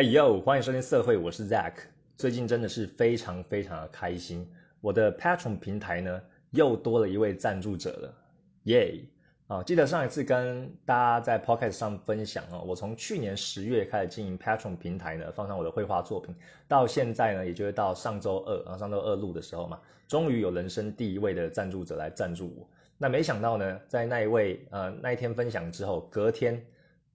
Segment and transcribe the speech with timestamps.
[0.00, 1.72] 嘿呦，欢迎收听社会，我是 Zack。
[2.16, 4.48] 最近真的是非常非常的开心，
[4.80, 8.14] 我的 Patron 平台呢又多了一位赞助者了，
[8.62, 9.00] 耶！
[9.48, 16.32] 啊，记得上一次跟大家在 Podcast 上分享哦，我从去年十月开始经营 Patron 平台呢，放上我的绘画作品，
[16.68, 22.68] 到现在呢，也就是到上周二，然后上周二录的时候嘛，终于有人生第一位的赞助者来赞助我。
[22.98, 26.64] 那没想到呢，在那一位呃那一天分享之后，隔天。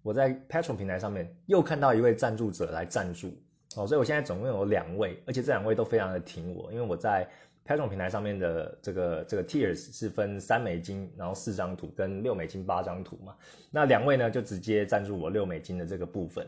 [0.03, 3.29] 我在 Patron 平台上面又看到一位赞助者来赞助，
[3.75, 7.27] 哦，所以我现在总共有两位，而且这两位都非常的挺我，因为我在
[7.65, 13.33] Patron 平台上面的这个这个 Tiers 是分三美金，然后四张图跟六美金八张图嘛，
[13.71, 16.45] 那两位呢就直接赞助我六美金的这个部分，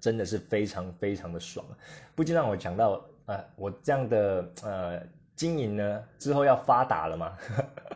[0.00, 1.66] 真的是非常非常的爽，
[2.14, 5.02] 不禁让我想到，呃，我这样的呃。
[5.34, 7.36] 经营呢之后要发达了嘛？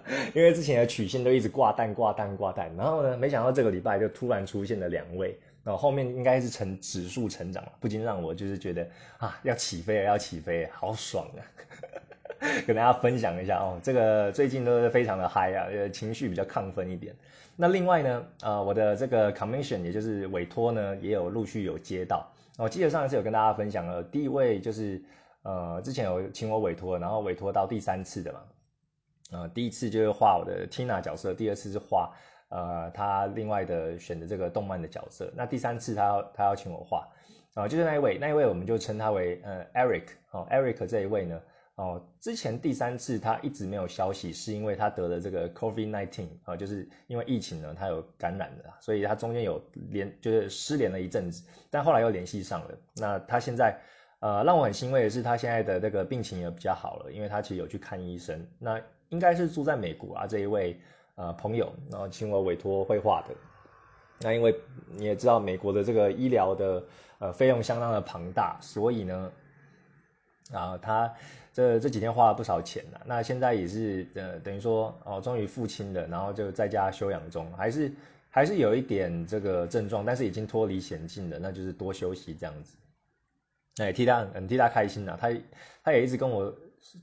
[0.35, 8.89] 因为之前的曲线都一直挂蛋挂蛋挂蛋，然后呢，没想到这个礼拜就突然出现了两位，然后后面应该是成指数成长了，不禁让我就是觉得
[9.19, 11.41] 啊，要起飞了，要起飞，好爽啊！
[12.67, 17.15] 跟大家分享一下哦，这个最近都是非常的嗨啊，情绪比较亢奋一点。
[17.57, 22.31] 那另外呢，呃，我的这个 commission 也就是委托呢，也有陆续有接到。
[22.59, 25.03] 我记得上一次有跟大家分享了，第一位就是。
[25.43, 28.41] 呃，之前有请我委托，然后委托到第三次的嘛，
[29.33, 32.15] 呃，第一次就是画我的 Tina 角色，第二次是画
[32.49, 37.09] 呃他另外的选的这个动漫的角色，那第三次他要他要请我画，
[37.55, 41.41] 啊，就是那一位，那一位我们就称他为呃 Eric 哦，Eric 这一位呢，
[41.75, 53.81] 哦，之前第三次他一直没有消息，是因为他得了这个 COVID-19 啊，就是因为疫情呢，他有感染的，所以他中间有连就是失联了一阵子，但后来又联系上了，那他现在。
[54.19, 58.49] 呃，让我很欣慰的是，他现在的这个病情也比较好了，因为他其实有去看医生。
[58.59, 60.79] 那应该是住在美国啊，这一位
[61.15, 63.35] 呃朋友，然后请我委托绘画的。
[64.21, 64.59] 那因为
[64.89, 66.83] 你也知道，美国的这个医疗的
[67.19, 69.33] 呃费用相当的庞大，所以呢，
[70.53, 71.15] 啊，他
[71.53, 73.01] 这这几天花了不少钱呐。
[73.05, 77.93] 那现在也是呃等于说哦，终于付清了，然后就在家休养中，还是
[78.31, 82.77] 还是有一点这个症状，但是已经脱离险境了，那就是多休息这样子。
[83.77, 85.31] 哎，替他很替他开心呐，他
[85.85, 86.55] 他也一直跟我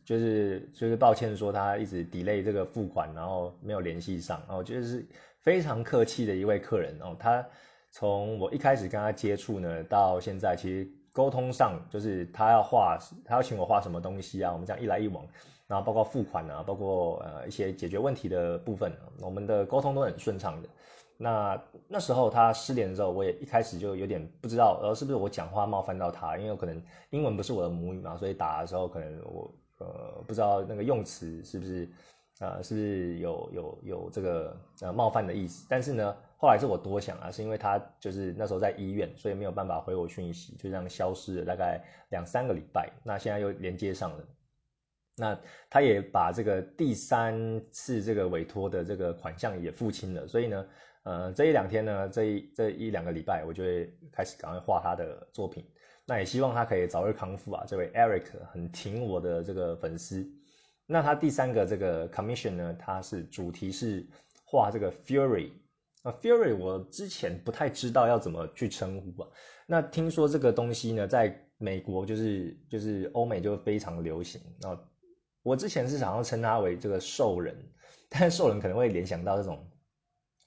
[0.05, 5.05] 就是就是抱歉说他一直 delay 这个付款，然后没有联系上，然后就是
[5.41, 7.15] 非常客气的一位客人哦。
[7.19, 7.45] 他
[7.91, 15.23] 从我一开始跟他接触呢，到现在其实沟通上就是他要画，他要请我画什么东西啊，我们这样一来一往，
[15.67, 18.91] 然后包括付款啊，包括呃一些解决问题的部分，
[19.21, 20.69] 我们的沟通都很顺畅的。
[21.15, 26.37] 那那时候他失联的时候，我也一开始就有点不知道，呃，是不是我讲话冒犯到他？
[26.37, 29.49] 因为可能英文不是我的母语嘛，所以打的时候可能我
[29.83, 31.87] 呃不知道那个用词是不是
[32.39, 35.65] 呃是不是有有有这个呃冒犯的意思。
[35.69, 42.89] 但是呢，后来是我多想啊，是因为他就是那时候在医院，所以没有办法回我讯息，就这样消失了大概两三个礼拜。
[43.03, 44.23] 那现在又连接上了，
[45.17, 45.39] 那
[45.69, 50.65] 他也把这个第三次这个委托的这个款项也付清了，所以呢。
[51.05, 55.65] 呃，这一两天呢，这一这一两个礼拜，我就会开始赶快画他的作品。
[56.05, 57.63] 那也希望他可以早日康复啊！
[57.67, 60.29] 这位 Eric 很挺我的这个粉丝。
[60.85, 64.05] 那他第三个这个 commission 呢，他是主题是
[64.43, 65.51] 画这个 Fury
[66.01, 69.29] 啊，Fury 我之前不太知道要怎么去称呼啊。
[69.65, 74.77] 那听说这个东西呢，在美国就是就是欧美就非常流行啊。
[75.41, 77.55] 我之前是想要称他为这个兽人，
[78.09, 79.71] 但是兽人可能会联想到这种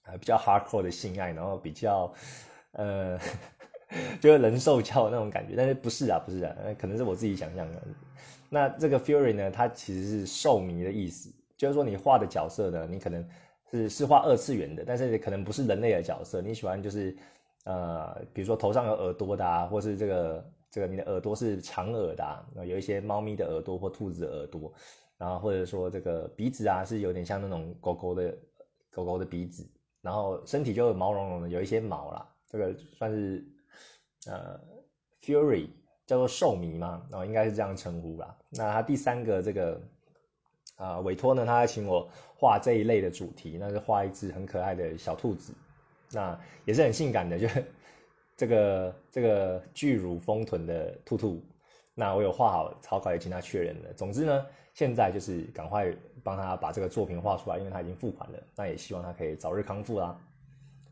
[0.04, 0.18] 呃。
[0.18, 2.14] 比较 hardcore 的性爱，然后比较，
[2.72, 3.18] 呃，
[4.20, 7.82] 就是人兽交那种感觉，但是不是啊，不是啊，可能是我自己想象的。
[8.48, 13.26] 那这个 Fury 呢，它其实是兽迷的意思，就是说你画的角色呢，你可能
[13.70, 17.16] 是是画二次元的，但是可能不是人类的角色，你喜欢就是
[17.64, 24.72] 呃，比如说头上有耳朵的啊，或是这个这个你的耳朵是长耳的，啊，有一些猫咪的耳朵或兔子的耳朵，
[25.18, 28.36] 然后或者说这个鼻子啊，是有点像那种狗狗的
[28.90, 29.66] 狗狗的鼻子。
[30.02, 33.44] 然后身体就毛茸茸的，有一些毛啦，这个算是
[34.26, 34.60] 呃
[35.22, 35.68] ，Fury
[36.06, 38.36] 叫做兽迷嘛，然后应该是这样称呼吧。
[38.50, 39.80] 那他第三个这个
[40.76, 45.52] 啊委托呢，他还请我画这一类的主题，那是画一只很可爱的小兔子，
[46.12, 47.48] 那也是很性感的，就
[48.36, 51.42] 这个这个巨乳丰臀的兔兔。
[51.94, 53.92] 那我有画好草稿，也请他确认了。
[53.94, 54.46] 总之呢。
[54.76, 55.90] 现在就是赶快
[56.22, 58.38] 帮他把这个作品画出来，因为他已经付款了。
[58.54, 60.20] 那也希望他可以早日康复啦。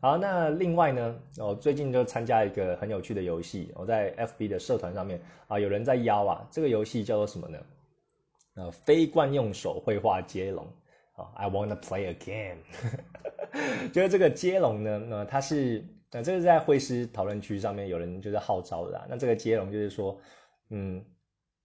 [0.05, 7.57] 好，那另外呢，我最近就参加一个很有趣的游戏，我在 FB 的社团上面啊，有人在邀啊，这个游戏叫做什么呢？
[8.53, 10.63] 呃，非惯用手绘画接龙
[11.15, 12.61] 啊，I wanna play a game。
[13.91, 19.07] 就是这个接龙呢，那它是那这个在会师讨论区上面有人就是号召的啊。
[19.09, 20.19] 那这个接龙就是说，
[20.69, 21.03] 嗯，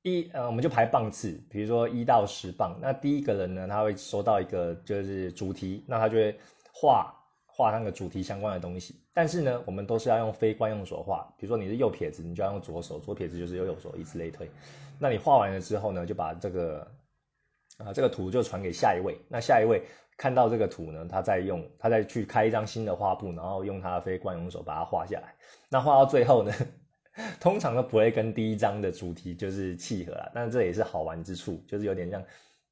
[0.00, 2.78] 一呃我们就排棒次，比如说一到十棒。
[2.80, 6.34] 那第一个人呢，他会收到一个就是主题，那他就会
[6.72, 7.14] 画
[7.60, 9.00] 画那个主题相关的东西。
[9.12, 14.50] 但是呢，我们都是要用非惯用手画，比如说你是右撇子，你就要用左手；左撇子就是右右手，以此类推。
[14.98, 16.90] 那你画完了之后呢，就把这个
[17.76, 19.18] 啊这个图就传给下一位。
[19.28, 19.82] 那下一位。
[20.16, 25.34] 看到这个图呢，他再用他再去开一张新的画布，然后用他的非惯用手把它画下来。
[25.70, 26.52] 那画到最后呢，
[27.40, 30.30] 通常都不会跟第一张的主题就是契合了。
[30.34, 32.22] 但这也是好玩之处，就是有点像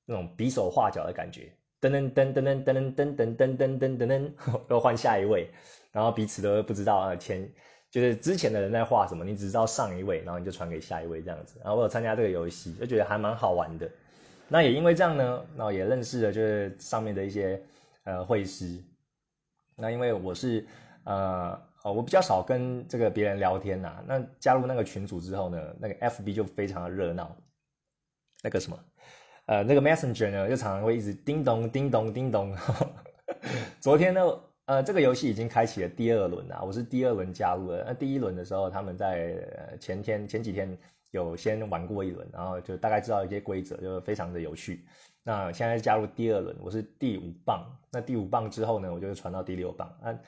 [0.04, 1.50] 那种比手画脚的感觉。
[1.80, 4.30] 噔噔噔噔噔噔噔噔噔噔噔噔噔，
[4.68, 5.48] 又换下一位，
[5.92, 7.50] 然后彼此都不知道啊前
[7.90, 11.60] 就是之前的人在画什么，你只知道上一位，然后你就传给下一位这样子。
[11.62, 13.90] 然后我有参加这个游戏，就觉得还蛮好玩的。
[14.48, 17.62] 那也因为这样呢，那也认识了就是上面的一些
[18.04, 18.82] 呃会师。
[19.76, 20.66] 那因为我是
[21.04, 24.02] 呃我比较少跟这个别人聊天呐。
[24.06, 27.36] 那加入那个群组之后呢，那个 FB 就非常的热闹。
[28.42, 28.78] 那个什么，
[29.48, 32.54] 呃，那个 Messenger 呢，就常常会一直叮咚叮咚叮咚。
[33.80, 34.20] 昨天呢，
[34.66, 37.82] 呃，这个游戏已经开启了第二轮啊，我是第二轮加入的。
[37.86, 39.36] 那第一轮的时候，他们在
[39.80, 40.78] 前天前几天。
[41.10, 44.84] 有先玩过一轮，然后就大概知道一些规则，就非常的有趣。
[45.22, 47.64] 那现在加入第二轮，我是第五棒。
[47.90, 49.90] 那第五棒之后呢，我就传到第六棒。
[50.02, 50.18] 那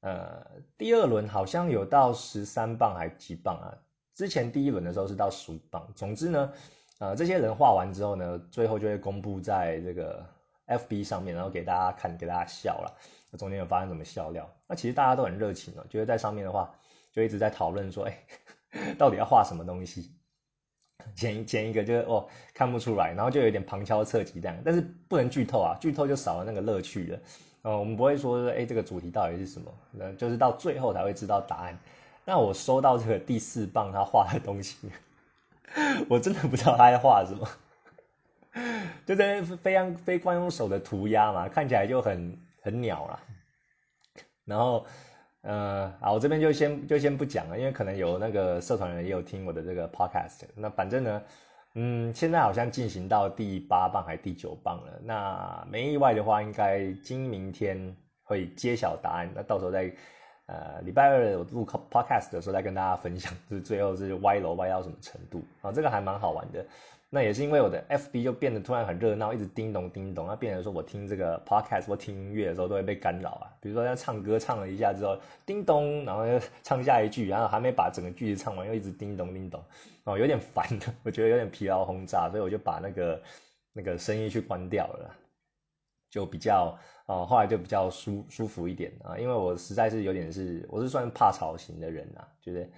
[0.00, 0.44] 呃，
[0.76, 3.78] 第二轮好像有到十三棒还几棒啊？
[4.12, 5.88] 之前第一轮的时候是到十五棒。
[5.94, 6.52] 总之呢，
[7.00, 10.24] 呃，这些人画完之后呢，最后就会公布在这个
[10.66, 12.96] FB 上面，然后给大家看，给大家笑了。
[13.30, 14.48] 那中间有发生什么笑料？
[14.68, 16.72] 那其实大家都很热情哦，觉得在上面的话，
[17.12, 18.18] 就一直在讨论说，哎，
[18.96, 20.12] 到底要画什么东西？
[21.16, 27.18] 前前一个就是哦看不出来，然后就有点旁敲侧击这样，但是不能剧透啊，剧透就少了那个乐趣了。
[27.62, 31.78] 呃，我们不会说哎这个主题到底是什么，那就是到最后才会知道答案。
[32.24, 34.88] 那我收到这个第四棒他画的东西，
[36.08, 37.48] 我真的不知道他在画什么，
[39.06, 43.20] 就在非常非惯用手的涂鸦嘛，看起来就很很鸟啦。
[44.44, 44.86] 然后。
[45.46, 50.44] 呃，好，我这边就先就先不讲了，因为可能有那个社团人也有听我的这个 podcast。
[50.56, 51.22] 那反正呢，
[51.74, 54.98] 嗯，现在好像进行到第八棒还是第九棒了。
[55.02, 59.30] 那没意外的话，应该今明天会揭晓答案。
[59.34, 59.92] 那到时候再
[60.46, 65.72] 呃礼拜二我录 podcast 的时候再跟大家分享， 就是最后是歪楼歪到什么程度啊？
[65.72, 66.64] 这个还蛮好玩的。
[67.10, 73.46] 那也是因为我的 FB 就变得突然很热闹，一直叮咚叮咚，那变成说我听这个 podcast 或听音乐的时候都会被干扰啊。
[73.60, 79.62] 比如说要唱歌唱了一下之后，叮咚，然后又唱下一句，然后还没把整个句子唱完，又一直叮咚叮咚，
[80.02, 83.22] 哦，有点烦的，我觉得有点疲劳轰炸，所以我就把那个
[83.72, 85.14] 那个声音去关掉了，
[86.14, 92.68] 就比较哦，后来就比较舒舒服一点啊，因为我实在是有点是我是算怕吵型的人啊，觉得。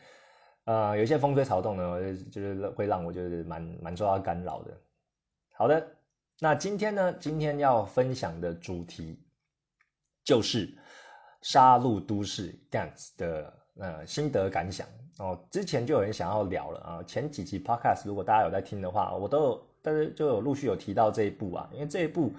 [0.65, 4.73] 呃，有一些风吹草动呢，就是会让我就是蛮蛮受到干扰的。
[5.53, 5.87] 好的，
[6.41, 9.23] 那今天呢，今天要分享的主题
[10.25, 10.67] 就是
[11.43, 14.89] 《杀戮都市》g a n s 的呃心得感想
[15.19, 15.39] 哦。
[15.53, 22.33] 之前就有人想要聊了啊，前几集 Podcast 如果大家有在听的话，我都有，但是就有陆续有提到这一部啊，因为这一部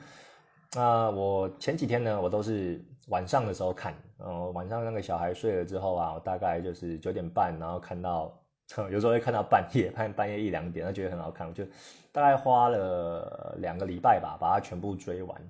[0.75, 2.83] 那，我前几天呢，我都是。
[3.07, 8.37] 晚上的时候看，呃，晚上那个小孩睡了之后啊，我大概就是九点半，然后看到，
[8.91, 11.63] 有时候会看到半夜，看半夜一两点，他觉得很好看，我就
[12.11, 15.41] 大概花了两个礼拜吧，把它全部追完，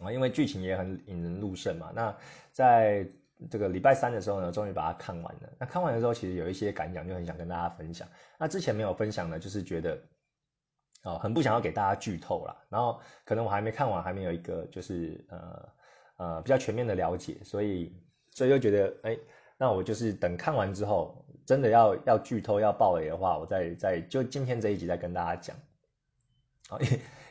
[0.00, 1.90] 啊，因为剧情也很引人入胜嘛。
[1.94, 2.14] 那
[2.52, 3.08] 在
[3.50, 5.48] 这个礼拜三的时候呢，终于把它看完了。
[5.58, 8.06] 那看完的时候，其实有一些感想，就很想跟大家分享。
[8.38, 9.98] 那之前没有分享呢，就是觉得，
[11.06, 12.54] 哦，很不想要给大家剧透啦。
[12.68, 15.68] 然后可能我还没看完，还没有一个就是呃。
[16.18, 17.94] 呃，比较全面的了解，所以
[18.30, 19.18] 所以就觉得，哎，
[19.58, 25.54] 那我就是等看完之后，真的要要剧透要爆雷的话，我再再就今天这一集再跟大家讲。
[26.72, 26.80] 啊，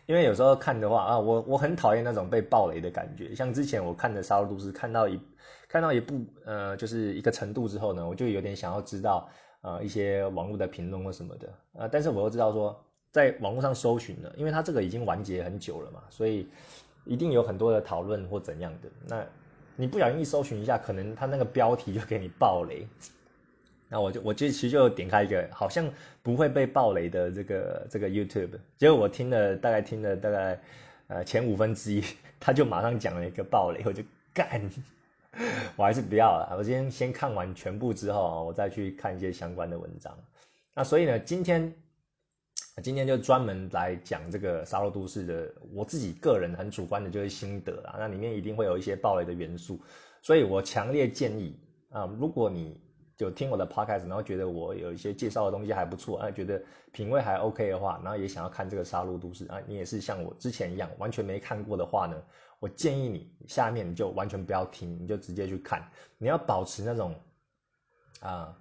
[0.06, 3.34] 因为有时候看的话啊，我我很讨厌那种被爆雷的感觉。
[3.34, 5.20] 像之前我看的《杀戮都市》，看到一
[5.68, 9.28] 看到一部呃，就是一个程度之后呢，我就有点想要知道
[9.62, 11.50] 呃一些网络的评论或什么的。
[11.74, 12.85] 呃，但是我又知道说，
[13.16, 16.48] 在网络上搜寻了，因为它这个已经完结很久了嘛，所以。
[17.08, 19.24] 一定有很多的讨论或怎样的，那
[19.76, 22.88] 你不小心一搜寻一下，可能他那个标题就给你爆雷，
[23.88, 25.88] 那我就我就其实就点开一个好像
[26.24, 30.60] 不会被爆雷的这个这个 YouTube，结果我听了大概听了大概
[31.06, 32.04] 呃前五分之一，
[32.40, 34.02] 他就马上讲了一个爆雷，我就
[34.34, 34.60] 干，
[35.76, 40.12] 我还是不要了，我今天先看完全部之后啊，我再去看一些相关的文章。
[40.74, 41.72] 那所以呢，今天。
[42.84, 47.96] 今天就专门来讲这个《杀戮都市》的，我自己个人很主观的就是心得啦。
[47.98, 49.80] 那里面一定会有一些暴雷的元素，
[50.22, 51.58] 所以我强烈建议
[51.90, 52.06] 啊。
[52.20, 52.82] 如果你
[53.16, 62.22] 就听我的 podcast，然后觉得我有一些介绍的东西还不错，啊，觉得品味还 OK 的话，然后也想要看这个杀戮都市啊，你也是像我之前一样完全没看过的话呢，
[62.60, 65.90] 我建议你下面你就完全不要听，你就直接去看。
[66.18, 67.16] 你要保持那种
[68.20, 68.54] 啊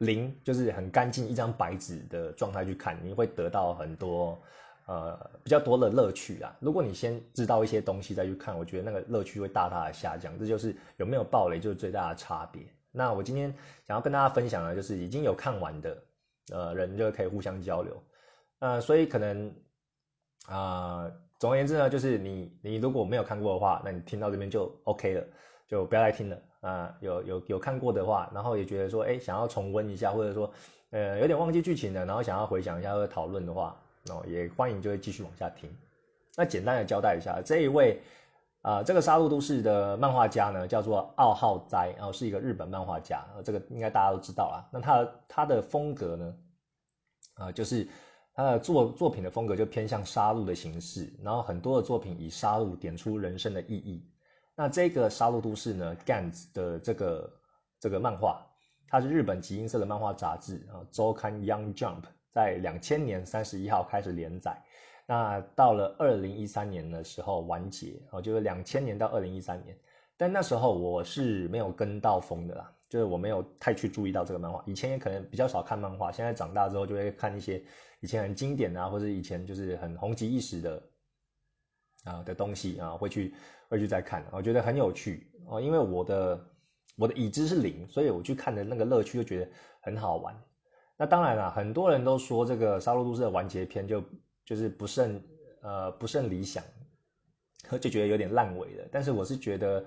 [0.00, 4.40] 零，就是很干净一张白纸的状态去看，你会得到很多
[4.86, 6.54] 呃比较多的乐趣啊。
[6.60, 10.38] 如果你先知道一些东西再去看，我觉得那个乐趣会大大的下降。
[10.38, 12.62] 这就是有没有暴雷就是最大的差别。
[12.90, 13.54] 那我今天
[13.86, 16.02] 想要跟大家分享的，就是已经有看完的，
[16.52, 18.02] 呃，人就可以互相交流，
[18.58, 19.54] 呃，所以可能
[20.46, 25.24] 啊，总而言之呢，就是你你如果没有看过的话，那你听到这边就 OK 了，
[25.68, 26.96] 就不要再听了啊。
[27.00, 30.50] 有有有看过的话，然后也觉得说，哎，想要重温一下，或者说，
[30.90, 33.76] 呃，有点忘记剧情了，然后想要回想一下或者讨论的话，
[34.10, 35.70] 哦，也欢迎就会继续往下听。
[36.36, 38.00] 那简单的交代一下，这一位。
[38.62, 44.68] 啊，这个杀戮都市的漫画家呢，叫做奥浩哉，然后是一个日本漫画家，这个应该大家都知道啊。
[44.70, 46.34] 那他他的风格呢，
[47.36, 47.88] 啊，就是
[48.34, 54.04] 他的作作品的风格就偏向杀戮的形式，然后很多的作品以杀戮点出人生的意义。
[54.60, 57.32] 那这个杀戮都市呢，Gans 的这个
[57.80, 58.46] 这个漫画，
[58.88, 64.62] 它是日本集英社的漫画杂志啊，周刊 Young Jump 在两千年三十一号开始连载。
[65.06, 69.74] 那到了二零一三年的时候完结哦，就是两千年到二零一三年，
[70.18, 74.62] 但那时候我是没有跟到风的啦，就是我没有太去注意到这个漫画。
[74.66, 77.64] 以前也可能比较少看漫画，现在长大之后就会看一些
[78.00, 80.82] 以前很经典啊，或者以前就是很红极一时的
[82.04, 83.34] 啊的东西啊，会去
[83.70, 85.58] 会去再看，我觉得很有趣哦。
[85.58, 86.46] 因为我的
[86.96, 89.48] 我的已知是零，所以我去看的那个乐趣就觉得
[89.80, 90.38] 很好玩。
[90.98, 94.04] 那当然了，很多人都说这个《杀戮都市》的完结篇就。
[94.42, 95.22] 就是不甚
[95.62, 96.64] 呃不甚理想，
[97.80, 98.88] 就觉得有点烂尾了。
[98.90, 99.84] 但是我是觉得，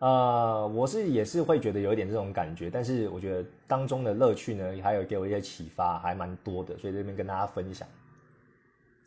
[0.00, 2.68] 呃，我是也是会觉得有一点这种感觉。
[2.68, 6.76] 但是我觉得当中的乐趣呢，还有给我一些启发，还蛮多的。
[6.76, 7.86] 所以这边跟大家分享。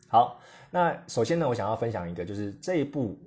[0.08, 0.40] 好，
[0.70, 3.18] 那首先呢，我想要分享一个，就是这一部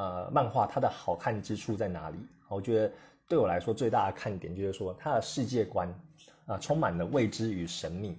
[0.00, 2.16] 呃漫画它的好看之处在哪里？
[2.48, 2.92] 我觉得
[3.28, 5.94] 对我来说最大的看点就是说它的世界观
[6.46, 8.18] 啊充满了未知与神秘。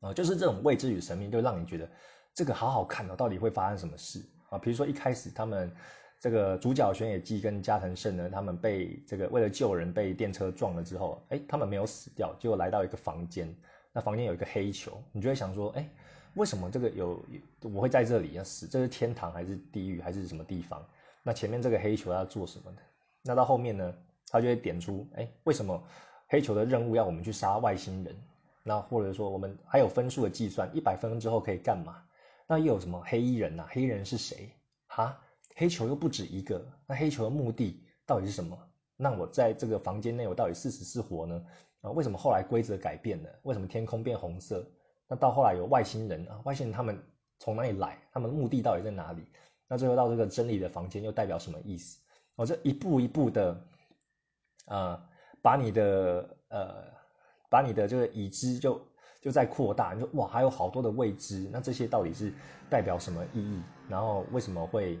[0.00, 1.86] 啊，就是这种未知与神秘，就让你觉得
[2.34, 4.56] 这个好好看哦，到底会发生什么事啊？
[4.56, 5.70] 比如说一开始他们
[6.18, 13.54] 这个主角玄野纪跟加藤胜呢，他们被这个为了救人被电车撞了之后，哎，他们没有死掉，结果来到一个房间，
[13.92, 15.86] 那房间有一个黑球，你就会想说，哎，
[16.34, 17.22] 为什么这个有
[17.62, 18.66] 我会在这里要死？
[18.66, 20.84] 这是天堂还是地狱还是什么地方？
[21.22, 22.78] 那前面这个黑球要做什么呢？
[23.22, 23.94] 那到后面呢，
[24.28, 25.82] 他就会点出，哎，为什么
[26.28, 28.16] 黑球的任务要我们去杀外星人？
[28.62, 32.02] 那或者说我们还有分数的计算，一百分之后可以干嘛？
[32.46, 33.66] 那又有什么黑衣人呐？
[33.70, 34.50] 黑衣人是谁？
[34.86, 35.20] 哈，
[35.56, 38.58] 黑球又不止一个，那黑球的目的到底是什么？
[38.96, 41.44] 那我在这个房间内，我到底是死是活呢？
[41.82, 43.30] 啊，为什么后来规则改变了？
[43.42, 44.64] 为什么天空变红色？
[45.10, 46.98] 那到后来有外星人啊，外星人他们
[47.38, 47.98] 从哪里来？
[48.12, 49.26] 他们的目的到底在哪里？
[49.68, 51.98] 那最后到这个真理的房间又代表什么意思？
[52.36, 53.60] 我这一步一步的，
[54.66, 55.06] 啊，
[55.42, 57.00] 把你的呃。
[57.50, 58.80] 把你的这个已知就
[59.20, 62.32] 就在扩大，你说哇，还有好多的未知，那这些到底是
[62.70, 63.60] 代表什么意义？
[63.88, 64.96] 然后为什么会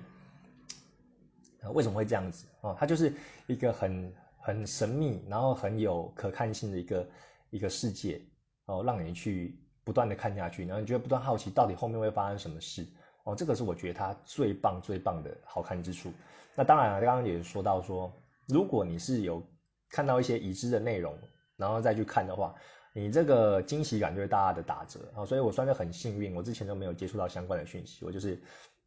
[1.72, 2.76] 为什么会这样子哦？
[2.76, 3.14] 它就是
[3.46, 7.08] 一个很很神秘，然后很有可看性的一个
[7.50, 8.20] 一个世界
[8.64, 9.56] 哦，让你去
[9.90, 12.86] 不断的看下去，然后你觉得不断好奇到底后面会发生什么事
[13.24, 13.34] 哦？
[13.34, 16.12] 这个是我觉得它最棒最棒的好看之处。
[16.54, 18.12] 那当然了，刚刚也说到说，
[18.46, 19.42] 如果你是有
[19.90, 21.12] 看到一些已知的内容。
[21.56, 22.54] 然后再去看的话，
[22.94, 25.26] 你这个惊喜感就会大大的打折啊！
[25.26, 28.02] 所以我算是很幸运，我之前都没有接触到相关的讯息。
[28.02, 28.42] 我就是，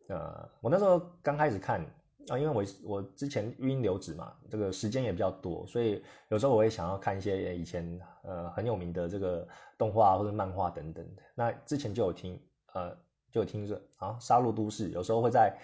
[0.10, 1.86] 呃，我那时候刚开始看
[2.30, 11.24] 啊，因为我我之前语音留指嘛，这个时间也比较多，所以有时候我会想要看一些以前呃很有名的这个动画或者漫画等等的。
[11.36, 12.40] 那之前就有听
[12.74, 12.96] 呃
[13.32, 15.58] 就有听着啊，《杀戮都市》有时候会在。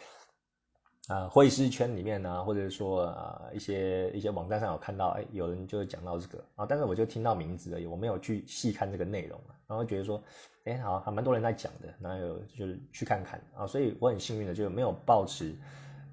[1.07, 10.21] 啊，会师圈里面呢，或者说啊，一些一些网站上有看到，哎，有人就讲到这个啊，但是我就听到名字而已，我没有去细看这个内容然后觉得说，
[10.65, 15.55] 哎，好，还蛮多人在讲的，然后有就是去看看啊，所以我很幸运的就没有抱持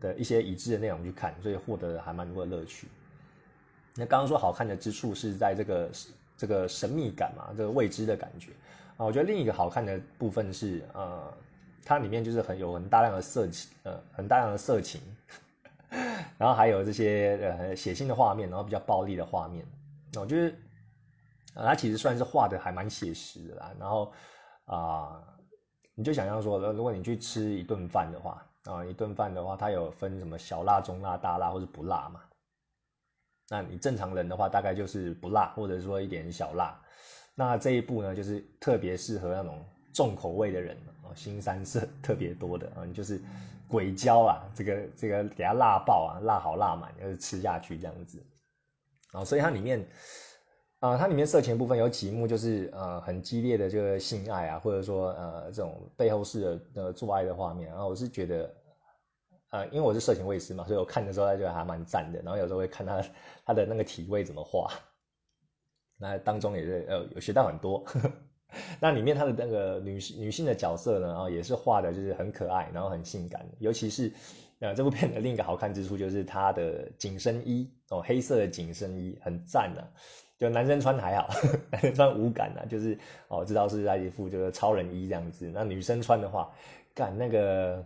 [0.00, 2.88] 的一些已知的内容去看，所以获得还蛮多的乐趣。
[3.94, 5.90] 那刚刚说好看的之处是在这个
[6.36, 8.52] 这个神秘感嘛，这个未知的感觉
[8.96, 11.32] 啊，我觉得另一个好看的部分是呃。
[11.88, 15.00] 它里面就是很有很大量的色情，呃，很大量的色情，
[16.36, 19.64] 然后还有这些呃血腥的画面，然后比较暴力的画面，
[20.16, 20.56] 我觉得，
[21.54, 23.72] 呃，它其实算是画的还蛮写实的啦。
[23.78, 24.12] 然后
[24.64, 25.22] 啊，
[25.94, 32.20] 你就想象说，如果你去吃一顿饭的话，啊，一顿饭的话，它有分什么小辣、中辣、大辣或者不辣嘛？
[33.48, 36.76] 那你正常人的话，大概就是不辣，或者说一点小辣。
[37.34, 43.20] 那这一步呢，就是特别适合那种重口味的人哦，新三色特别多的啊，你就是
[43.68, 48.20] 鬼椒啊，这个这个给它辣爆啊，辣好辣满，就是吃下去这样子。
[49.12, 49.86] 啊，所以它里面
[50.90, 58.52] 啊，它里面色情部分有几幕就是呃很激烈的这个性爱啊，或者说呃这种背后式的呃做爱的画面，然后我是觉得。
[59.50, 62.20] 呃，因为我是色情卫师嘛，所以我看的时候，他觉得还蛮赞的。
[62.20, 63.00] 然后有时候会看他
[63.44, 64.68] 他的那个体位怎么画，
[65.96, 67.84] 那当中也是呃有学到很多。
[68.80, 73.46] 那里面他的那个女女性的角色呢，啊也是画的就是很可爱，然后很性感。
[73.60, 74.12] 尤其是
[74.58, 79.86] 呃这部片的另一个好看之处就是它的紧身衣哦，黑色的紧身衣很赞啊。
[80.38, 81.28] 就男生穿还好，
[81.70, 85.50] 男生穿无感啊，就是哦知道是在一副就是超人衣这样子。
[85.54, 86.52] 那女生穿的话，
[86.94, 87.84] 干那个。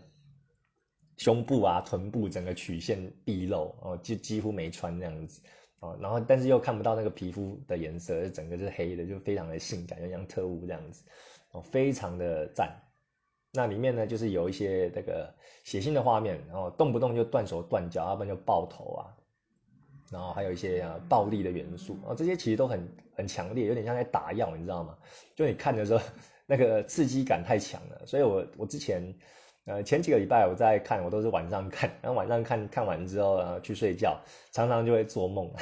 [1.16, 5.42] 胸部啊，臀部整个曲线毕露哦，就几乎没穿这样子
[5.80, 11.04] 哦，然后但是又看不到那个皮肤的颜色，整个是黑的，就非常的性感，就像特务这样子
[11.52, 12.74] 哦，非常的赞。
[13.52, 15.30] 那里面呢，就是有一些这个
[15.62, 19.12] 血腥的画面，然后动不动就断手断脚，要不然就爆头啊，
[20.10, 24.98] 然后还有一些啊暴力的元素啊，这些其实都很很强烈，有点像在打药，你知道吗？
[25.36, 26.04] 就你看的时候，
[26.46, 29.14] 那个刺激感太强了，所以我我之前。
[29.66, 34.18] 呃，前几个礼拜我在看，我都是晚上看，然后晚上看看完之后啊，去睡觉，
[34.50, 35.52] 常常就会做梦，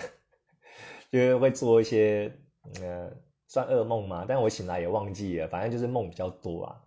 [1.10, 2.32] 就是会做一些
[2.80, 3.10] 呃，
[3.48, 6.80] 算噩梦嘛，但我醒来也忘记了，反正就是梦比较多啊，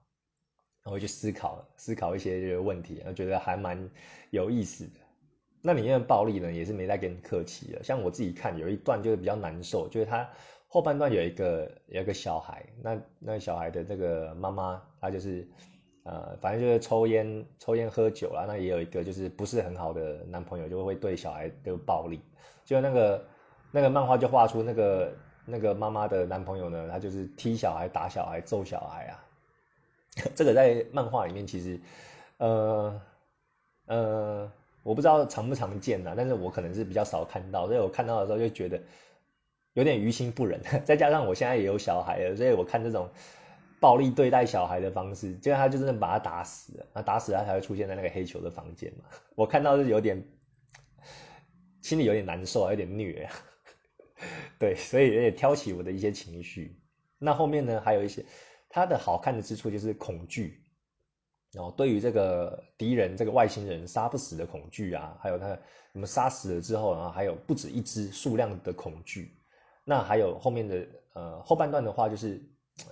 [0.83, 3.91] 然后去思考思考一些这个问题，我觉得还蛮
[4.31, 5.00] 有意思的。
[5.61, 7.83] 那里面的暴力呢，也是没再跟你客气了。
[7.83, 10.29] 像我自己看有一段就是比较难受，就是他
[10.67, 15.47] 后半段有一个有一个小孩，那那小孩的这个妈妈，她就是。
[16.03, 18.45] 呃，反正就是抽烟、抽烟、喝酒啦。
[18.47, 22.19] 那也有一个就是不是很好的男朋友，就会对小孩的暴力。
[22.65, 23.23] 就那个
[23.69, 25.13] 那个漫画就画出那个
[25.45, 29.23] 那个妈妈的男朋友呢，他就是踢小孩、打小孩、揍小孩啊。
[30.33, 31.79] 这个在漫画里面其实，
[32.37, 32.99] 呃
[33.85, 34.51] 呃，
[34.83, 38.81] 我不知道常不常见呐，但是我可能是比较少看到，所以我看到的时候就觉得
[39.73, 40.61] 有点于心不忍。
[40.85, 43.09] 再加上我现在也有小孩了，所以我看这种。
[43.81, 46.85] 暴力对待小孩的方式，结果他就真的把他打死了。
[46.93, 49.05] 那打死他才会出现在那个黑球的房间嘛？
[49.33, 50.23] 我看到是有点
[51.81, 53.33] 心里有点难受，有点虐啊。
[54.59, 56.79] 对，所以有点挑起我的一些情绪。
[57.17, 58.23] 那后面呢，还有一些
[58.69, 60.60] 他的好看的之处就是恐惧，
[61.51, 65.47] 然后对于这个敌人、这个外星人杀不死的恐惧啊，还有他
[65.93, 69.35] 什么杀死了之后，然后还有不止一只数量的恐惧。
[69.83, 72.41] 那还有后面的呃后半段的话就是。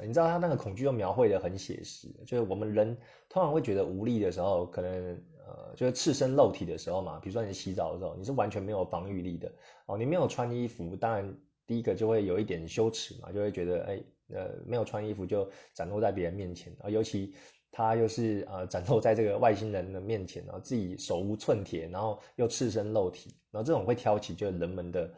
[0.01, 2.95] 你知道他那个恐惧又描绘的很写实，就是我们人
[3.27, 5.17] 通常会觉得无力的时候，可能
[5.47, 9.51] 呃就是赤身露体的时候嘛，比如说你洗澡的时候，你是完全没有防御力的
[9.87, 11.33] 哦，你没有穿衣服，当然
[11.65, 17.33] 第一个就会有一点羞耻嘛，就会觉得哎呃没有穿衣服就展露在别人面前啊，尤其
[17.71, 25.13] 他又是呃展露在这个外星人的面前然后自己手无寸铁，然后又赤身露体，然后这种会挑起就人们的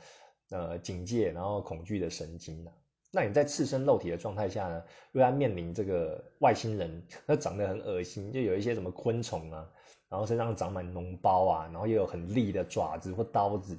[0.50, 2.72] 呃警戒，然后恐惧的神经啊。
[3.14, 9.70] 那你在赤身露体的状态下呢，又要面临这个外星人，那长得很恶心，就有一些什么昆虫啊，
[10.08, 13.78] 然后身上长满脓包啊，然后又有很利的爪子或刀子，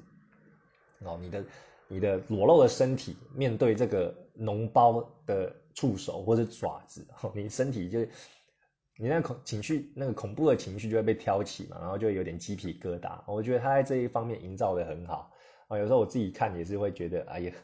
[1.04, 1.44] 哦，你的
[1.88, 8.00] 你的裸露的身体面对这个脓包的触手或者爪子，你身体就
[8.96, 13.20] 你那恐情绪那个恐怖的情绪就会被挑起嘛，然后就有点鸡皮疙瘩。
[13.26, 15.32] 我觉得他在这一方面营造的很好
[15.68, 17.52] 啊，有时候我自己看也是会觉得，哎呀。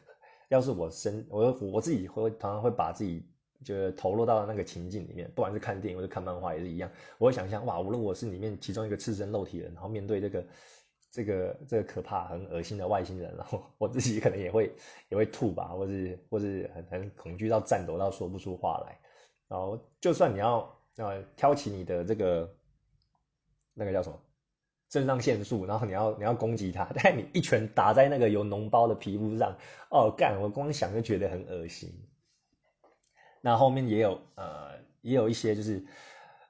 [0.48, 3.22] 要是我身我我自己会常常会把自己
[3.62, 6.90] 就是投入到那个情境里面，不管是看电影或者看漫画也是一样。
[7.18, 10.46] 我会想象哇，无论我是里面其中一个赤身肉体人，然后面对这个
[11.12, 14.74] 这个这个可怕、很恶心的外星人，然后我自己可能也会
[15.10, 18.98] 也会吐吧，或是或是很很恐惧到颤抖到说不出话来。
[19.48, 22.52] 然后就算你要呃挑起你的这个
[23.74, 24.18] 那个叫什么？
[24.90, 29.54] 肾上腺素， 然后你要你要攻击他， 但你一拳打在那个有脓包的皮肤上，
[29.90, 30.40] 哦干！
[30.40, 31.92] 我光想就觉得很恶心。
[33.42, 35.84] 那后面也有呃也有一些就是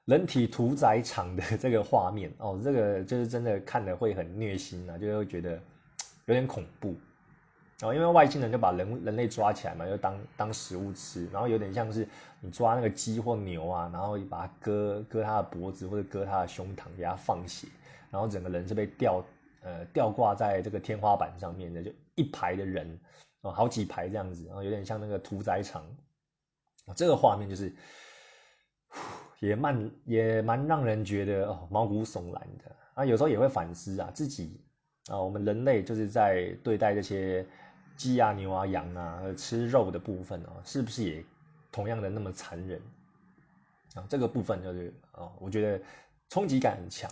[0.05, 5.61] 人体屠宰场的这个画面哦，这个就是真的看的会很虐心啊，就会觉得
[6.25, 6.95] 有点恐怖。
[7.81, 12.05] 然后，因为外星人就把人人类抓起来嘛，就当当食物吃，然后有点像是
[12.41, 17.67] 你抓那个鸡或牛啊，然后把它割割它的脖子或者割它的胸膛，给它放血。
[18.11, 19.23] 然后整个人是被吊
[19.61, 22.99] 呃吊挂在这个天花板上面的，就一排的人
[23.41, 25.85] 哦，好几排这样子，然后有点像那个屠宰场，
[26.95, 27.71] 这个画面就是
[29.39, 34.59] 也蛮也蛮让人觉得哦毛骨悚然的啊，有时候也会反思啊自己
[35.07, 37.45] 啊，我们人类就是在对待这些
[37.99, 41.21] 鸡啊、牛啊、羊啊吃肉的部分哦，是不是也
[41.69, 42.81] 同样的那么残忍？
[43.95, 45.83] 啊，这个部分就是啊，我觉得
[46.29, 47.11] 冲击感很强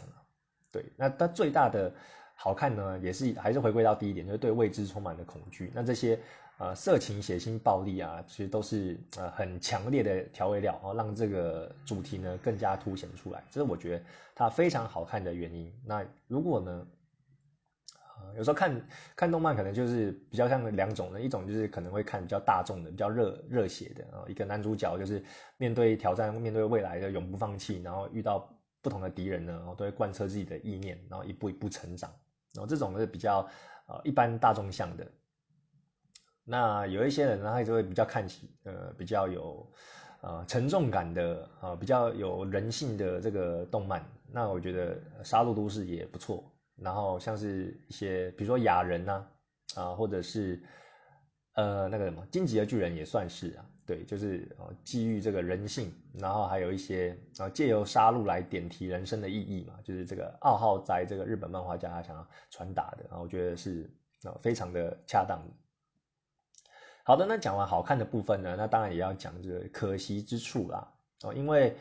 [0.71, 1.93] 对，那它最大的
[2.35, 5.69] 好看呢，也是还是回归到第一点，就是对未知充满了恐惧。
[5.75, 6.17] 那这些
[6.57, 13.43] 呃色情、血腥、暴力啊，其实都是呃很强烈的调味料，哦，让这个主题呢更加凸显出来。
[13.51, 15.69] 这是我觉得它非常好看的原因。
[15.85, 16.87] 那如果呢？
[18.37, 25.23] 有时候看看动漫可能就是比较像两种的，一种就是可能会看比较大众的、比较热热血的啊，一个男主角就是
[25.57, 28.47] 面对挑战、面对未来的永不放弃，然后遇到
[28.83, 32.09] 不同的敌人呢，然后都会贯彻自己的意念，然后一步一步成长，
[32.53, 33.39] 然后这种是比较
[33.87, 35.07] 呃一般大众向的。
[36.43, 39.67] 那有一些人呢，他就会比较看起呃比较有
[40.21, 46.43] 呃沉重感的啊，比较有人性的这个动漫，那我觉得《杀戮都市》也不错。
[46.79, 49.25] 然后像是一些，比如说雅人呐，
[49.75, 50.61] 啊，或者是
[51.53, 63.89] 呃那个什么荆棘的巨人也算是啊，对，就是呃基于这个人性，然后还有一些啊借由杀戮来点题人生的意义嘛，就是这个二号在这个日本漫画家他想要传达的，啊，我觉得是
[64.23, 65.41] 啊非常的恰当。
[67.03, 71.75] 好的，那讲完好看的部分呢，那当然也要讲这个可惜之处啦，哦，因为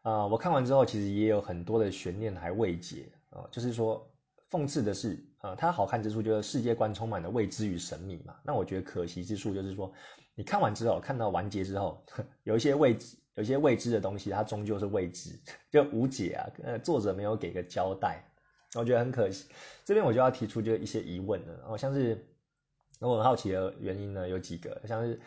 [0.00, 4.07] 啊我看完之后其实也有很多的悬念还未解啊，就是说。
[4.50, 8.36] 讽刺的是，呃，它好看之处就是世界观充满了未知与神秘嘛。
[8.42, 9.92] 那我觉得可惜之处就是说，
[10.34, 12.02] 你看完之后，看到完结之后，
[12.44, 15.38] 有一些未知、有一些未知的东西，它终究是未知，
[15.70, 16.50] 就无解啊。
[16.62, 18.24] 呃，作者没有给个交代，
[18.74, 19.48] 我觉得很可惜。
[19.84, 21.64] 这边我就要提出就一些疑问了。
[21.68, 22.26] 哦，像是
[23.00, 25.20] 我很好奇的原因呢，有几个，像是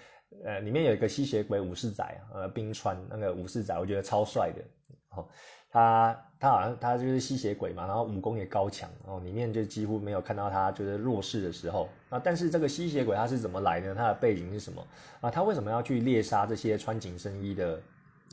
[0.43, 2.03] 呃，里面有一个吸血鬼武士仔，
[2.33, 4.63] 呃，冰川那个武士仔，我觉得超帅的。
[5.09, 5.27] 哦，
[5.69, 12.19] 他他好像他就是吸血鬼嘛，然后武功也高强哦，里面就几乎没有看到他就是弱势的时候啊。
[12.19, 13.93] 但是这个吸血鬼他是怎么来呢？
[13.93, 14.87] 他的背景是什么
[15.19, 15.29] 啊？
[15.29, 17.81] 他为什么要去猎杀这些穿紧身衣的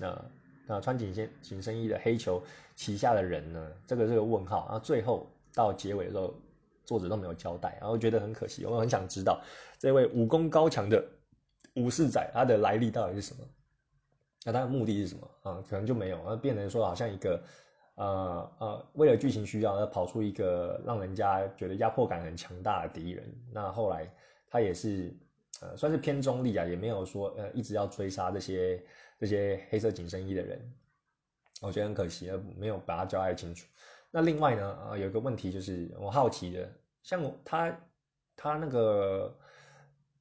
[0.01, 0.25] 呃
[0.69, 2.43] 呃穿紧身紧身衣的黑球
[2.75, 3.71] 旗下的人呢？
[3.87, 4.65] 这个是个问号。
[4.71, 6.33] 然后最后到结尾的时候，
[6.87, 8.65] 作者都没有交代，然后觉得很可惜。
[8.65, 9.39] 我很想知道
[9.79, 11.05] 这位武功高强的
[11.75, 13.45] 武士仔他的来历到底是什么。
[14.47, 15.63] 那他的目的是什么啊？
[15.69, 17.43] 可能就没有，而变成说好像一个，
[17.99, 23.25] 呃呃，为了剧情需要而跑出一个让人家觉得压迫感很强大的敌人。
[23.53, 24.09] 那后来
[24.49, 25.13] 他也是，
[25.61, 28.83] 呃，算是偏中立啊，也没有说呃一直要追杀这些
[29.19, 30.73] 这些黑色紧身衣的人。
[31.61, 33.67] 我觉得很可惜，没有把他交代清楚。
[34.11, 37.81] 那另外呢，呃，有一个问题就是我好奇的，像他
[38.37, 39.37] 他那个。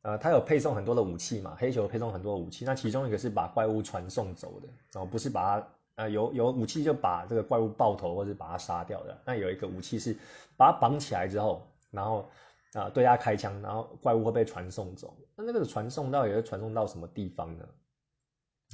[0.04, 1.58] 呃，他有配送很多的武器嘛？
[1.60, 9.16] 黑球配送很多武器，那其中一个是把怪物传送走的，然后不是把它啊有有武器就把这个怪物爆头或者把它杀掉的。
[9.26, 10.18] 那有一个武器是
[10.56, 12.26] 把它绑起来之后，然后
[12.74, 15.14] 啊对它开枪，然后怪物会被传送走。
[15.36, 17.66] 那那个传送到底是传送到什么地方呢？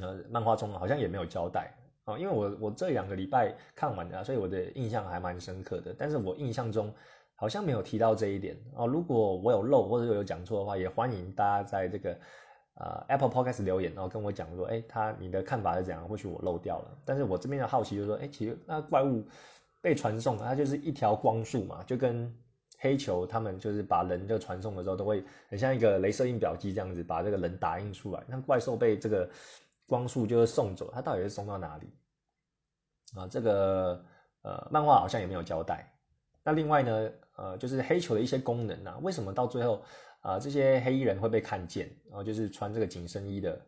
[0.02, 5.94] 呃，漫画中好像也没有交代啊，因为我我这两个礼拜看完的，所以我的印象还蛮深刻的。
[5.98, 6.94] 但是我印象中。
[7.36, 8.86] 好像没有提到这一点啊。
[8.86, 12.18] 如果我有漏或者有讲错的话，也欢迎大家在这个
[12.76, 16.08] 呃 Apple Podcast 留言，然后跟我讲说，哎，他你的看法是怎样？
[16.08, 16.98] 或许我漏掉了。
[17.06, 19.24] 但是我这边的好奇就是说，哎，其实那怪物
[19.82, 22.34] 被传送，它就是一条光束嘛，就跟
[22.80, 28.24] 黑球他们就是把人就传送的时候，都会很像一个镭射印表机这样子，把这个人打印出来。
[28.28, 29.30] 那怪兽被这个
[29.88, 31.88] 光束就是送走，它到底是送到哪里？
[33.16, 34.04] 啊，这个
[34.42, 35.93] 呃漫画好像也没有交代。
[36.44, 37.12] 那另外呢？
[37.36, 39.84] 呃，就是黑球的一些功能啊，为什么到最后
[40.22, 41.90] 啊，这些黑衣人会被看见？
[42.06, 43.60] 然后就是穿这个紧身衣的，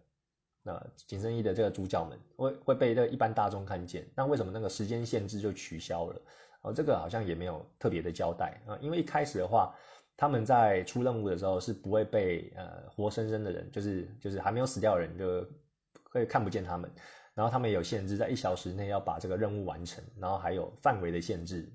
[0.61, 4.07] 那紧身衣的这个主角们会会被这一般大众看见？
[4.15, 6.21] 那为什么那个时间限制就取消了？
[6.61, 9.73] 哦，这个好像也没有特别的交代啊，因为一开始的话，
[10.15, 15.43] 他们在出任务的时候是不会被呃活生生的人，就是就是还没有死掉的人就
[16.03, 16.87] 会看不见他们，
[17.33, 21.67] 然后他们也有限制，在一小时内要把这个任务完成，然后还有范围的限制。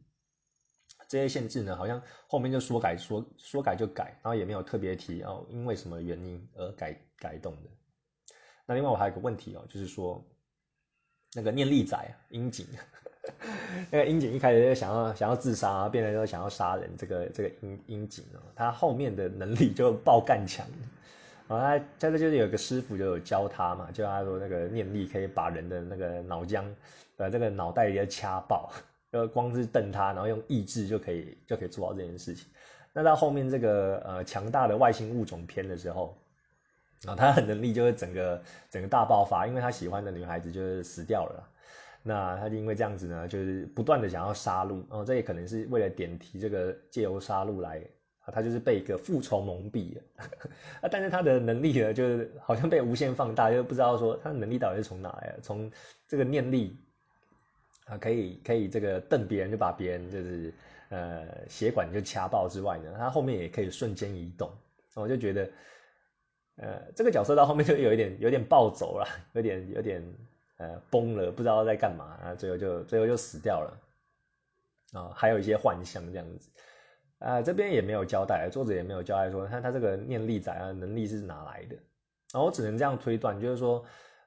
[1.11, 7.71] 这些限制呢，好像后面就说改说说改就改，然后也没有特别提哦，因为什么原因而改改动的。
[8.65, 10.25] 那另外我还有个问题哦，就是说
[11.35, 12.65] 那个念力仔樱井，
[13.91, 20.65] 那个樱井一开始就想要想要自杀，变成说想要杀人，这个这个樱樱井哦，他后面的能力就爆干强，
[21.49, 26.65] 然后他在这就是有个师傅就有教他嘛，就他说那个念力可以把人的那个脑浆
[27.17, 28.71] 呃这个脑袋也掐爆。
[29.13, 32.49] 呃，光是瞪他，然后用意志就可以就可以做到这件事情。
[32.93, 36.17] 那到后面这个呃强大的外星物种篇的时候，
[37.07, 41.49] 啊，他的能力就会整个整个大爆发，因为他喜欢的女孩子就是死掉了。
[42.03, 47.79] 那他就因为这样子呢，就是不断的想要杀戮，哦，这也可能是为了点题这个借由杀戮来，
[48.21, 50.03] 啊，他就是被一个复仇蒙蔽了，
[50.81, 55.71] 啊，但是他的能力呢，就是好像被无限放大，就不知道说他的能力到底是从哪来的，从
[56.09, 56.75] 这个念力
[57.91, 60.55] 啊，可以可以这个瞪别人就把别人就是
[60.91, 64.51] 呃血管就掐爆之外呢，他后面也可以瞬间移动，
[64.95, 65.51] 我就觉得。
[66.57, 70.03] 呃，这个角色到后面就有一点有点暴走了，有点有点
[70.59, 73.81] 呃崩了，不知道在干嘛啊，最后就最后就死掉了。
[74.93, 76.51] 啊，还有一些幻象这样子。
[77.21, 81.77] 啊，这边也没有交代，作者也没有交代说他他这个念力仔啊能力是哪来的，
[82.33, 83.83] 啊，我只能这样推断，就是说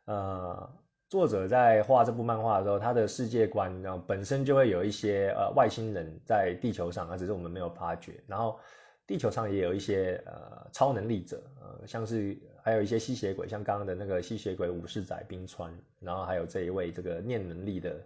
[0.06, 0.76] 呃，
[1.14, 8.58] 作者在画这部漫画的时候，他的世界观然后本身就会有一些呃外星人在地球上而，只是我们没有发觉，然后。
[9.06, 18.02] 地球上也有一些呃超能力者，呃，像是还有一些吸血鬼，像刚刚的那个吸血鬼武士仔冰川，然后还有这一位这个念能力的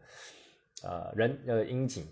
[0.83, 2.03] 呃人呃樱井，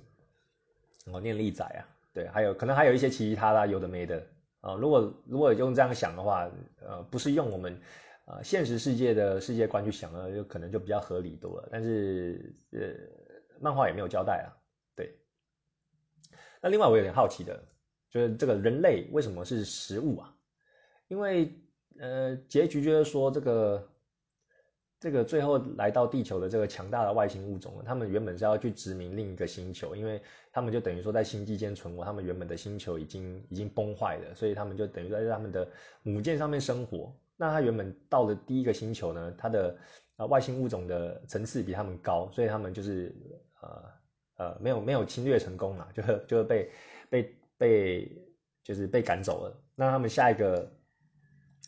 [1.12, 1.82] 哦念力仔啊，
[2.14, 4.24] 对，还有可能还有一些其他的有的没的
[4.62, 4.76] 啊。
[4.76, 6.48] 如果如果用这样想的话，
[6.88, 7.76] 呃，不是用我们
[8.26, 11.70] 呃现实世界的世界观去想呢，就可能就比较合理多了。
[11.72, 12.80] 但是呃，
[13.60, 14.50] 漫画也没有交代啊，
[14.96, 15.18] 对。
[16.62, 17.64] 那另外我有点好奇的。
[18.12, 20.34] 就是这个人类为什么是食物啊？
[21.10, 21.54] 因为
[22.00, 23.90] 呃，结局就是说这个
[25.02, 30.22] 这个最后来到地球的这个强大的外星物种，他们原本是要去殖民另一个星球，因为
[30.54, 35.68] 他们就等于说在星际间存活，他们原本的星球已经已经崩坏了，所以他们就等于在他们的
[36.04, 37.14] 母舰上面生活。
[37.38, 39.78] 那他原本到了第一个星球呢，它的
[40.16, 43.16] 啊外星物种的层次比他们高，所以他们就是
[43.62, 43.84] 呃
[44.38, 46.72] 呃没有没有侵略成功嘛，就是就是被
[47.10, 47.36] 被。
[47.58, 48.12] 被
[48.66, 50.70] 就是被赶走了，那他们下一个，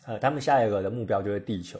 [0.05, 1.79] 呃，他们下一个的目标就是地球。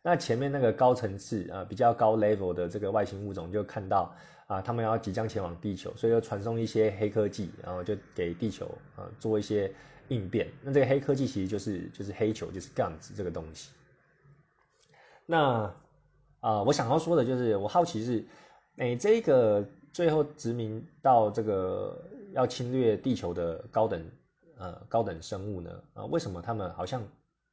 [0.00, 4.14] 那前面那个高层次啊，比较高 level 的这个外星物种就看到
[4.46, 9.74] 啊，他们要即将前往地球，所以就传送一些黑科技，然后就给地球啊做一些
[10.08, 10.48] 应变。
[10.62, 13.70] 那这个黑科技其实就是就是黑球，就是 guns 这个东西。
[15.26, 15.74] 那
[16.40, 18.24] 啊，我想要说的就是，我好奇是，
[18.76, 22.04] 哎，这个最后殖民到这个。
[22.34, 24.04] 要侵略地球的高等
[24.58, 25.82] 呃高等生物呢？
[25.94, 27.02] 啊，为什么他们好像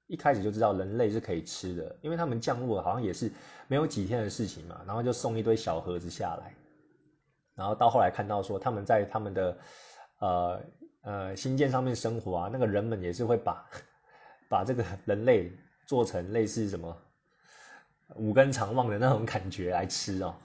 [0.06, 1.96] 一开始就知道人类是可以吃的？
[2.02, 3.32] 因为他们降落好像也是
[3.70, 6.54] 没有几天的事情嘛，然后就送一堆小盒子下来，
[7.56, 9.58] 然后到后来看到说他们在他们的
[10.20, 10.62] 呃
[11.06, 13.66] 呃星舰上面生活啊，那个人们也是会把
[14.50, 15.52] 把这个人类
[15.86, 16.96] 做成类似什么
[18.16, 20.36] 五根长望的那种感觉来吃哦。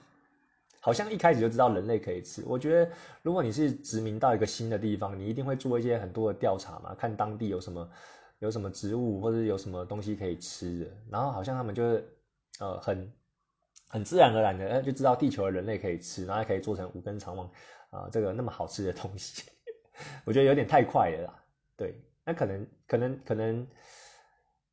[0.79, 2.43] 好像一开始就知道人类可以吃。
[2.47, 7.87] 我觉得，如果你是殖民到一个新的地方，你一定会做一些很多的调查嘛，看当地有什么
[8.39, 10.91] 有什么植物或者有什么东西可以吃的。
[11.11, 12.17] 然后好像他们就是
[12.59, 13.13] 呃很
[13.87, 17.47] 很自然而然的就知道地球的人类可以吃，然后可以做成五根长网
[17.91, 19.43] 啊这个那么好吃的东西。
[20.25, 21.43] 我觉得有点太快了啦。
[21.77, 23.67] 对，那可能可能可能，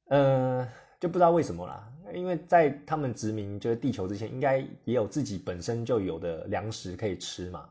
[0.09, 0.69] 嗯。
[1.01, 7.71] 就不知道为什么啦，因为在他们殖民就是地球之前，应该也有自己本身就有的粮食可以吃嘛。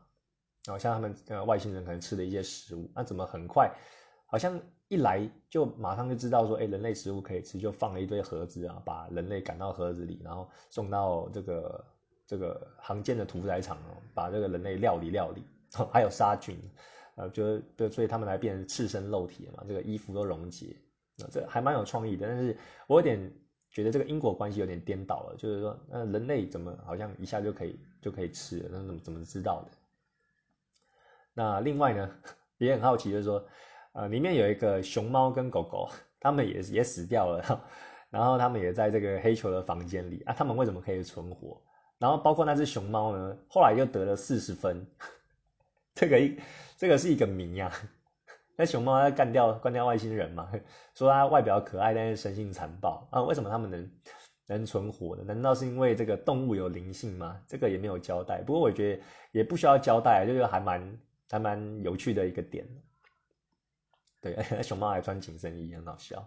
[0.64, 3.70] 然后像他们呃外星人可能吃的一些食物，那怎么很快，
[4.24, 11.84] 好像一来就马上就知道说，哎，人类食物可以吃，就放了一堆盒子啊，把人类赶到盒子里，然后送到这个
[12.26, 15.42] 这个航舰的屠宰场哦，把这个人类料理料理，
[15.92, 16.56] 还有杀菌，
[17.18, 20.76] 呃，就就所以他们来变成赤身肉体嘛，这个衣服都溶解。
[21.16, 23.18] 那这还蛮有创意的，但是我有点
[23.70, 28.68] 觉得这个因果关系有点颠倒了，就是说，那人类怎么好像一下就可以就可以吃了？
[28.70, 29.70] 那怎么怎么知道的？
[31.34, 32.10] 那另外呢，
[32.58, 33.44] 也很好奇，就是说，
[33.92, 37.64] 呃，里面有一个熊猫跟狗狗，他们也也死掉了，
[38.10, 41.60] 然后他们也在这个黑球的房间里啊，他们为什么可以存活？
[41.98, 44.86] 然后包括那只熊猫呢，后来又得了四十分，
[45.96, 46.38] 这个一
[46.78, 47.70] 这个是一个谜呀。
[48.56, 50.50] 那熊猫要干掉干掉外星人嘛？
[50.94, 53.22] 说它外表可爱，但是生性残暴啊？
[53.22, 53.90] 为什么它们能
[54.46, 55.22] 能存活呢？
[55.24, 57.40] 难道是因为这个动物有灵性吗？
[57.46, 58.40] 这个也没有交代。
[58.42, 62.66] 不过我觉得也不需要交代，就是还蛮还蛮有趣的一个点。
[64.20, 66.26] 对， 熊猫还穿紧身衣，很好笑。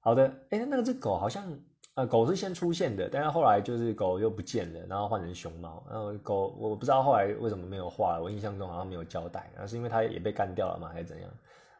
[0.00, 1.58] 好的，哎，那个只狗好像。
[1.96, 5.82] 呃，狗是先出现的，但是后来就是狗又不见了，然后换成熊猫。
[5.90, 11.30] 然后狗我不知道后来为什么没有画，我印象中好像没有交代，然后是因为它也被干掉了吗，还是怎样？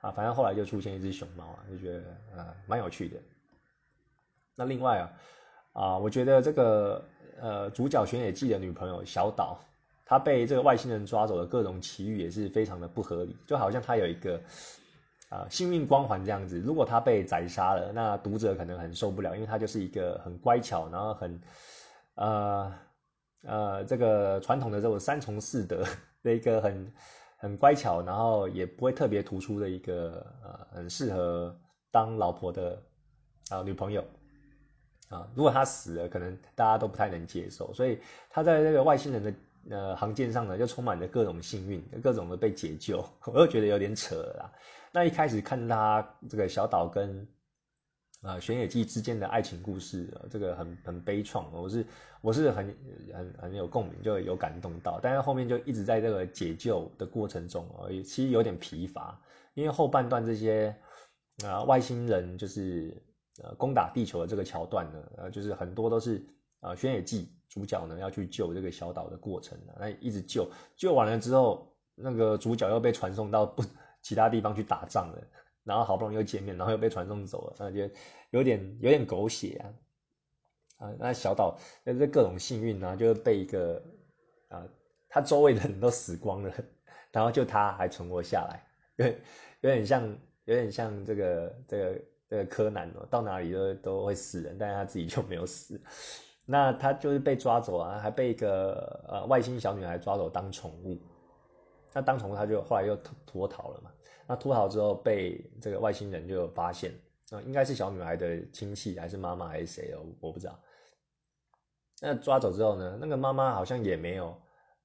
[0.01, 2.03] 啊，反正后来就出现一只熊猫啊，就觉得
[2.35, 3.17] 呃蛮有趣的。
[4.55, 5.11] 那另外啊，
[5.75, 7.05] 啊，我觉得这个
[7.39, 9.59] 呃主角玄野记的女朋友小岛，
[10.07, 14.41] 她被这个外星人抓走的各种奇遇也是非常的不合理，就好像她有一个。
[15.29, 21.41] 啊，幸运光环这样子，如果他被宰杀了，那读者可能很受不了，因为他就是一个很乖巧，然后很，
[22.15, 22.73] 呃，
[23.43, 25.85] 呃这个传统的这种三从四德
[26.23, 26.93] 的一个很
[27.39, 31.59] 很乖巧，然后也不会特别突出的一个呃很适合
[31.91, 32.81] 当老婆的
[33.51, 34.05] 啊女朋友
[35.09, 35.29] 啊。
[35.35, 37.99] 如果他死了，可能大家都不太能接受，所以
[38.31, 39.35] 他在这个外星人的
[39.71, 44.53] 呃航舰上呢，就充满着各种幸运，各种的被解救， 我又觉得有点扯了。
[44.93, 47.27] 那一开始看他这个小岛跟。
[48.23, 51.87] 啊，玄野记之间的爱情故事，这个很很悲怆，我是
[52.23, 52.77] 我是很
[53.13, 54.99] 很很有共鸣，就有感动到。
[55.01, 59.21] 但是后面就一直在这个解救的过程中啊，其实有点疲乏，
[59.55, 60.75] 因为后半段这些
[61.45, 63.01] 啊外星人就是
[63.45, 66.27] 呃攻打地球的这个桥段呢，呃就是很多都是
[66.61, 73.65] 啊玄野记主角呢要去救这个小岛的过程，那一直救救完了之后，那个主角又被传送到不
[74.03, 75.23] 其他地方去打仗了。
[75.65, 77.93] 然后好不容易又见面，然后又被传送走了，那就
[78.31, 79.61] 有点有点狗血
[80.79, 80.87] 啊！
[80.87, 83.83] 啊，那小岛那这各种幸运呢，就是被一个
[84.47, 84.65] 啊，
[85.09, 86.55] 他周围的人都死光了，
[87.11, 89.21] 然后就他还存活下来，有点
[89.63, 95.81] 有点像有点像这个这个这个柯南哦，到哪里都都会死人，但是他自己就没有死。
[96.47, 100.99] 那他就是被抓走啊，还被一个呃外星小女孩抓走当宠物。
[101.93, 103.91] 那当宠物他就后来又脱逃了嘛。
[104.27, 106.93] 那脱逃之后被这个外星人就发现，
[107.31, 110.59] 啊，应该是小女孩的亲戚还是妈妈还是谁哦，我不知道。
[112.01, 114.37] 那抓走之后呢，那个妈妈好像也没有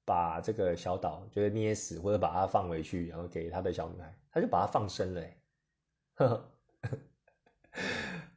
[0.04, 5.22] 把这个小岛就是捏死或者把它放回去，然后给他的小女孩，他就把它放生了，
[6.14, 6.44] 呵呵，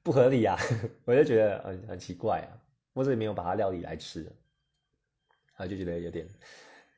[0.04, 0.58] 不合理啊！
[1.06, 2.52] 我就觉得很很奇怪啊，
[2.96, 4.26] 或者没有把它料理来吃，
[5.54, 6.28] 啊，就觉得有点，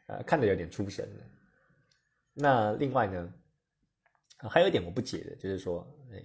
[0.06, 1.24] 呃，看着有点出神了。
[2.34, 3.34] 那另外呢？
[4.38, 6.24] 还有一点我不解的，就是说，哎，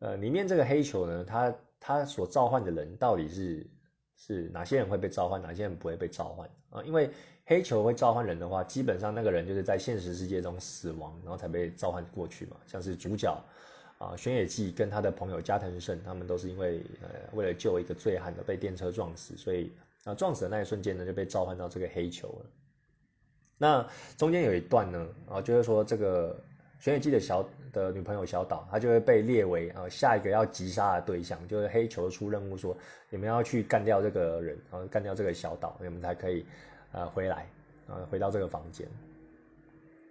[0.00, 3.66] 呃，里面这个黑球呢，它它所召唤的人到底是
[4.14, 6.82] 是哪些人会被召唤，哪些人不会被召唤啊？
[6.84, 7.10] 因为
[7.46, 12.58] 黑球会召唤人的话，基本上那个人就是在现实世界中死亡，然后才被召唤过去嘛。
[12.66, 13.34] 像是主角
[14.12, 19.72] 啊，玄野纪跟他的朋友加藤胜，他们都是因为呃为了救一个醉汉的被电车撞死，所以
[20.04, 22.46] 啊撞死的那一瞬间呢，就被召唤到这个黑球了。
[23.58, 26.38] 那中间有一段呢，啊，就是说这个。
[26.80, 32.76] 玄野记的小的女朋友小岛，她就会被列为啊下一个要击杀的对象，就是黑球出任务说
[33.08, 36.44] 你们要去干掉这个人，然后干掉这个小岛，你们才可以
[36.92, 37.48] 呃回来，
[37.86, 38.86] 啊回到这个房间。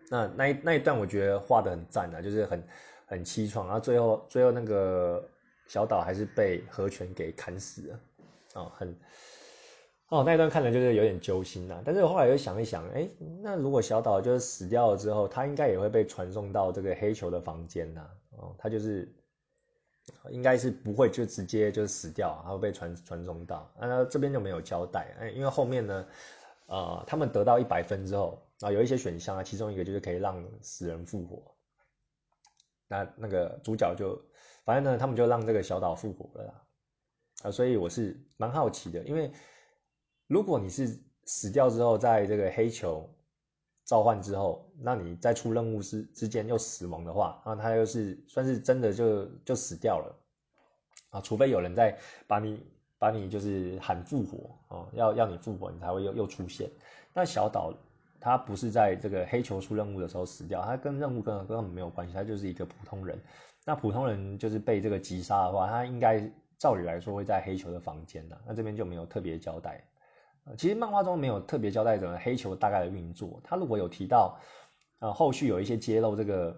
[0.09, 2.63] 那那一那一段我觉得画的很赞啊，就是很
[3.05, 5.23] 很凄怆，然后最后最后那个
[5.67, 7.99] 小岛还是被河泉给砍死了，
[8.61, 8.95] 啊很。
[10.09, 13.09] 哦，那一段看了就是有点揪心呐，但是我后来又想一想，哎，
[13.41, 19.11] 那如果小岛就是死掉了之后，他应该也会被传送到这个黑球的房间呐，哦，他就是
[20.29, 26.05] 应该是不会就直接就死掉，他会被传传送到，那这边就没有交代，哎，因为后面呢，
[26.67, 31.52] 呃，他们得到一百分之后啊，有一些选项啊，其中一个就是可以让死人复活，
[32.87, 34.21] 那那个主角就
[34.65, 36.63] 反正呢，他们就让这个小岛复活了啦，
[37.43, 39.31] 啊，所以我是蛮好奇的，因为。
[40.27, 43.13] 如果你是死掉之后，在这个黑球
[43.85, 50.15] 召唤之后，那你在出任务之之间又死亡的话，那他又是算是真的就就死掉了
[51.09, 51.21] 啊？
[51.21, 52.65] 除非有人在把你
[52.97, 56.71] 把你就是喊复活哦，要要你复活，你才会又又出现。
[57.13, 57.73] 那小岛
[58.23, 63.19] 他不是在这个黑球出任务的时候死掉，他跟任务根根本没有关系，他就是一个普通人。
[63.65, 66.23] 那普通人就是被这个击杀的话，他应该
[66.57, 69.83] 照理来说会在黑球的房间的，那这边就没有特别交代。
[70.57, 73.41] 其实漫画中没有特别交代么黑球大概的运作。
[73.43, 74.37] 他如果有提到，
[74.99, 76.55] 呃，后续有一些揭露这个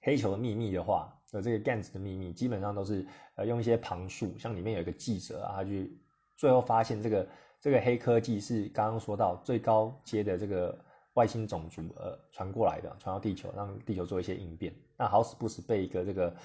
[0.00, 5.96] 黑球的秘密的话，呃，这个 Gans 的秘密，基本上都是呃用一些旁述，像里面有一个记者啊，他去
[6.36, 7.26] 最后发现这个
[7.66, 10.78] 这个黑科技是刚刚说到最高阶的这个
[11.14, 14.72] 外星种族呃传过来的，传到地球，让地球做一些应变。
[14.96, 16.36] 那好死不死被一个这个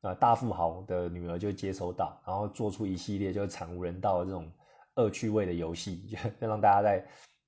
[0.00, 4.50] 呃大富豪的女儿就接收到，然后做出一系列就是惨无人道的这种。
[4.96, 5.98] 恶趣味的游戏，
[6.40, 7.06] 就让大家在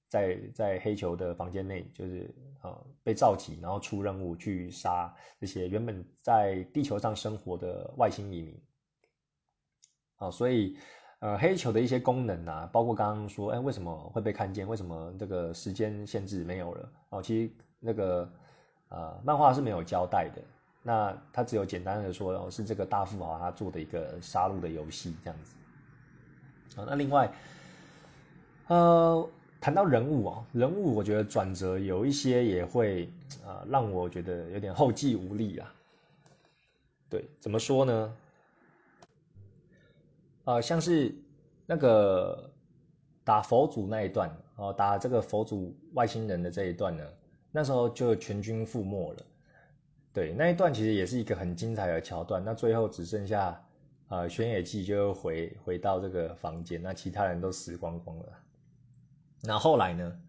[0.09, 8.63] 在在黑球的房间内，就是啊被召集，然后出任务去杀这些原本在地球上生活的外星移民。
[10.17, 10.77] 啊，所以
[11.23, 14.67] 呃黑球的一些功能啊，包括刚刚说，哎为什么会被看见？
[14.67, 16.89] 为什么这个时间限制没有了？
[17.11, 18.29] 哦，其实那个
[18.89, 20.43] 呃漫画是没有交代的，
[20.83, 26.81] 那他只有简单的说，哦是这个大富豪他做的一个杀戮的游戏这样子。
[26.81, 27.31] 啊，那另外，
[28.67, 29.29] 呃，
[29.61, 33.09] 谈到人物啊，人物我觉得转折有一些也会
[33.47, 35.73] 啊，让我觉得有点后继无力啊。
[37.09, 38.13] 对，怎么说呢？
[40.45, 41.15] 啊，像是
[41.67, 42.53] 那个
[43.25, 47.05] 打佛祖那一段哦，打这个佛祖外星人的这一段呢，
[47.51, 49.23] 那时候就全军覆没了。
[50.13, 52.43] 对，那一段其实也是一个很精彩的桥段。
[52.45, 53.65] 那最后只剩下
[54.09, 58.27] 呃玄野纪就回回到这个房间，那其他人都死光光了。
[59.43, 60.21] 那后来呢？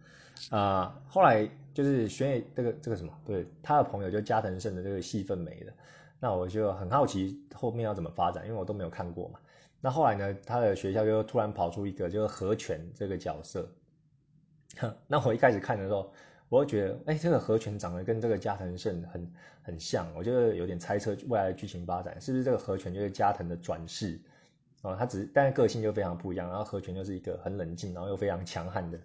[0.50, 5.74] 啊，后来就是玄野这个这个什么，对他的朋友就加藤胜的这个戏份没了。
[6.20, 9.40] 那我就很好奇后面要怎么发展，因为我都没有看过嘛。
[9.86, 13.70] 那后来呢，他的学校就突然跑出一个就是和泉这个角色。
[15.08, 16.14] 那我一开始看的时候，
[16.48, 24.18] 我就觉得，哎，这个和泉长得跟这个加藤胜很很像，我就有点猜测未来的剧情发展是不是这个和泉就是加藤的转世
[24.84, 24.96] 哦？
[24.98, 29.00] 他只是但是个性就非常不一样，然后和泉就是一个很冷静，然后又非常强悍的。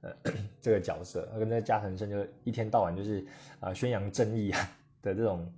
[0.00, 0.12] 呃，
[0.60, 3.24] 这个角色，他跟那加藤胜就一天到晚就是
[3.60, 5.48] 啊宣扬正义啊的这种，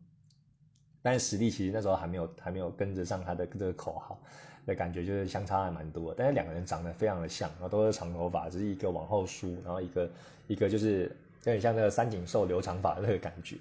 [1.01, 4.21] 但是实力其实那时候还没有还没有跟着上他的这个口号
[4.69, 6.15] 的感觉，就是相差还蛮多。
[6.17, 10.11] 但是两个人长得非常的像，然后都是长头发，只是一个往后梳，然后一个
[10.47, 11.05] 一个就是
[11.45, 13.57] 有点像那个三井寿留长发的那个感觉。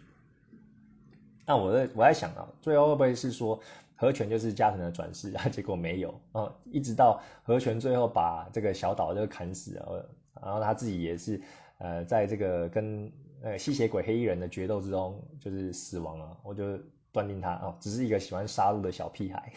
[1.46, 3.58] 那我在我在想啊，最后会不会是说
[3.96, 5.48] 和泉就是加藤的转世啊？
[5.48, 10.10] 结果没有啊，一直到和泉最后把这个小岛这个砍死了。
[10.44, 11.42] 然后他自己也是，
[11.80, 16.38] 呃，在这个跟呃吸血鬼黑衣人的决斗之中，就是死亡了。
[16.44, 16.78] 我就
[17.12, 19.52] 断定他哦，只是一个喜欢杀戮的小屁孩，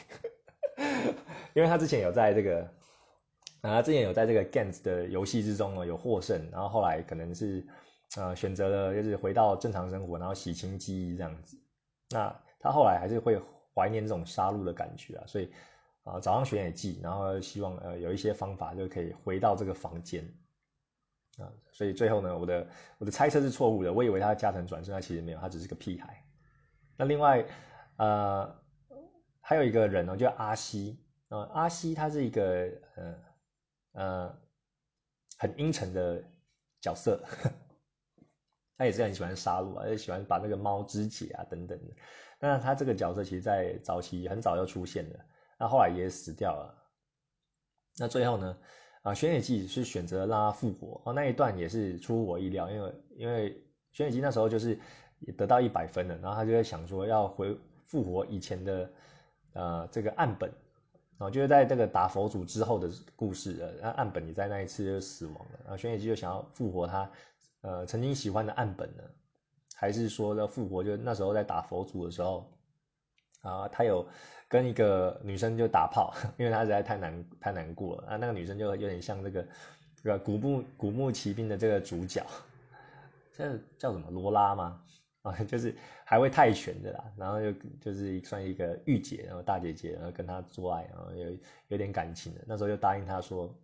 [1.55, 2.62] 因为他之前有在这个，
[3.61, 7.66] 啊，他之前有在这个 Gans 的游戏之中呢有获胜，然后后来可能是，
[8.16, 11.57] 呃，选择了就是回到正常生活，然后洗清记忆这样子。
[12.11, 13.41] 那他后来还是会
[13.74, 15.53] 怀念这种杀戮的感觉啊，所以
[16.05, 20.24] 啊，早上选野记，然后希望呃有一些方法就可以回到这个房间。
[21.39, 22.66] 啊，所以最后呢，我的
[22.99, 23.93] 我的猜测是错误的。
[23.93, 26.22] 我以为他加成转生，他其实没有，他只是个屁孩。
[26.97, 27.47] 那另外，
[27.97, 28.59] 呃，
[29.51, 30.96] 还有一个人哦，叫阿西
[31.28, 33.14] 啊，阿西他是一个呃
[33.94, 34.38] 呃
[35.38, 36.22] 很阴沉的
[36.80, 37.20] 角色，
[38.78, 41.92] 他也是很喜欢杀戮啊，也喜欢把那个猫肢解啊等等的。
[42.38, 45.24] 那他这个角色其实，在早期很早就出现了，
[45.59, 46.72] 那后来也死掉了。
[47.98, 48.57] 那最后呢？
[49.03, 54.78] 啊，玄野纪是选择让他复活哦，那一段也是出乎我意料，因为因为玄野纪那时候就是
[55.36, 58.88] 得到一百分了，然后他就在想说要回复活以前的
[59.53, 60.51] 呃这个岸本，
[61.18, 67.11] 然后就是在这个打佛祖之后的故事呃，那岸本也在那一次就死亡了，然后玄野纪就想要复活他
[67.62, 69.03] 呃曾经喜欢的岸本呢，
[69.74, 72.51] 还是说要复活就那时候在打佛祖的时候
[73.42, 74.07] 啊，他有。
[74.51, 78.16] 跟一个女生就打炮， 因为他实在太难太难过了啊。
[78.16, 79.46] 那个女生就有点像这个，
[80.03, 82.26] 这个古墓古墓奇兵的这个主角，
[83.36, 84.82] 这叫什么罗拉吗？
[85.22, 87.12] 啊， 就是还会泰拳的啦。
[87.16, 91.36] 然后就就是算一个御姐，然后大姐姐，然后跟他做爱，然后有
[91.68, 92.40] 有点感情的。
[92.46, 93.54] 那时候就答应他说，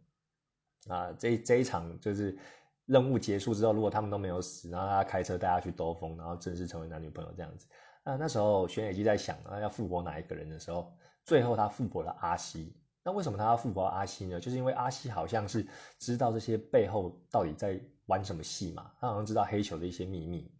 [0.89, 2.37] 啊，这这一场就是
[2.85, 7.67] 任务结束之后，如果他们都没有死，然后他开车带他去兜风，然后正式成为男女朋友这样子。
[8.05, 12.77] 那那时候玄野基在想啊，要复活哪一个人的时候，最后他复活了阿西。
[13.03, 14.39] 那为什么他要复活阿西呢？
[14.41, 15.67] 就是因为阿西好像是
[15.99, 18.93] 知道这些背后到底在玩什么戏嘛。
[19.01, 20.53] 他好像知道黑球的一些秘密。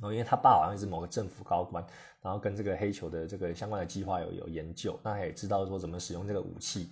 [0.00, 1.84] 然后因为他爸好像是某个政府高官，
[2.22, 6.88] 然后跟这个黑球的这个相关的计划有有研究，那他也知道说怎么使用这个武器。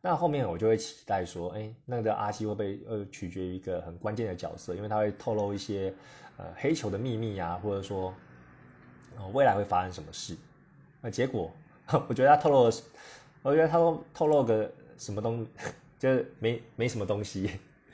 [0.00, 5.92] 那后面我就会期待说，哎，那个阿西会被呃取决于一个很关键的角色，因为他会透露一些
[6.36, 8.12] 呃黑球的秘密啊，或者说。
[9.32, 10.36] 未来会发生什么事？
[11.00, 11.50] 那结果，
[12.06, 12.72] 我觉得他透露了，
[13.40, 15.46] 我觉得他透透露个什么东，
[15.98, 17.50] 就是没没什么东西，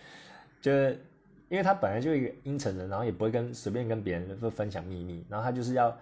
[0.60, 1.00] 就是
[1.53, 5.94] 因为他本来就一个阴沉人，然后也不会跟随便跟别人分分享秘密，然后他就是要，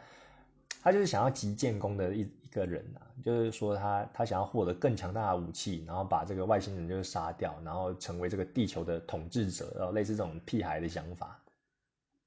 [0.81, 11.43] 他就是想要集建功的一一个人啊，就是说他他想要获得更强大的武器，然后把这个外星人就是杀掉，然后成为这个地球的统治者，然后类似这种屁孩的想法。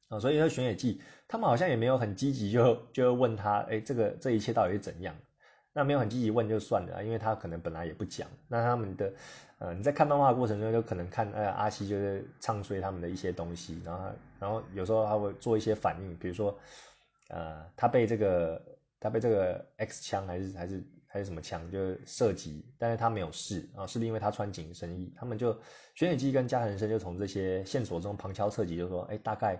[0.10, 5.16] 啊，所以说玄野记他们好像也没有很积极，就就问他，哎，这个这一切到底是怎样？
[5.76, 8.30] 那没有很积极问就算了，因为他可能本来也不讲。
[8.48, 9.12] 那他们的，
[9.58, 14.10] 呃，你在看漫画的过程中，就可能看，呃，阿西就是唱衰他们的一些东西，然后，
[14.40, 16.56] 然后有时候他会做一些反应，比如说，
[17.30, 18.62] 呃，他被这个
[19.00, 25.12] 他被这个 X 枪还是还是还是什么枪就射击，但是他没有事啊，是因为他穿紧身衣。
[25.16, 25.58] 他们就
[25.96, 29.60] 玄野记跟加藤生就从这些线索中旁敲侧击，就说，哎，大概。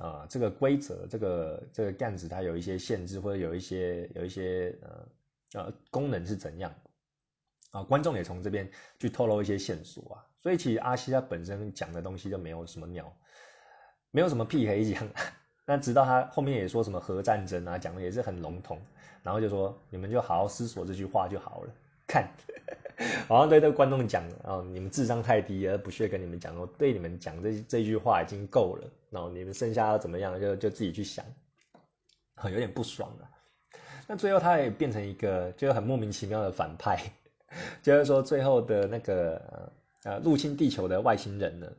[0.00, 5.06] 啊，这个规则，这个这个干子它有一些限制，或者有一些有一些呃
[5.54, 6.74] 呃功能是怎样
[7.70, 7.82] 啊？
[7.82, 10.26] 观众也从这边去透露一些线索啊。
[10.42, 13.16] 所以其实阿西他本身讲的东西就没有什么鸟，
[14.10, 15.08] 没有什么屁可以讲。
[15.64, 18.78] 那直到他后面也说什么核战争啊，讲的也是很笼统，
[19.22, 21.74] 然后就说你们就好好思索这句话就好了。
[22.06, 22.28] 看，
[23.26, 31.24] 好像对这个观众讲哦，你们智商太低，而不屑跟你们讲，我对你们讲这这句话已经够了，然后你们剩下要怎么样，就就自己去想，
[32.44, 33.30] 有点不爽了。
[34.06, 36.98] 那最后他也变成一个就很莫名其妙的反派，
[37.82, 39.70] 就是说最后的那个
[40.04, 41.72] 呃入侵地球的外星人呢，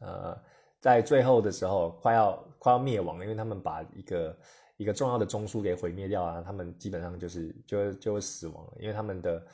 [0.00, 0.38] 呃，
[0.80, 4.36] 在最后的时候快要快要灭亡了，因为他们把一个。
[4.78, 9.44] 一个重要的中枢给毁灭掉啊，他们基本上就是就就会死亡了，因为他们的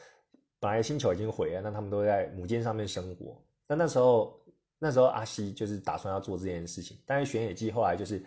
[0.60, 3.42] 本来星球已经毁了，那他们都在母舰上面生活。
[3.66, 4.38] 那那时候
[4.78, 8.22] 那时候阿西就是打算要做这件事情，但是玄野姬后来就是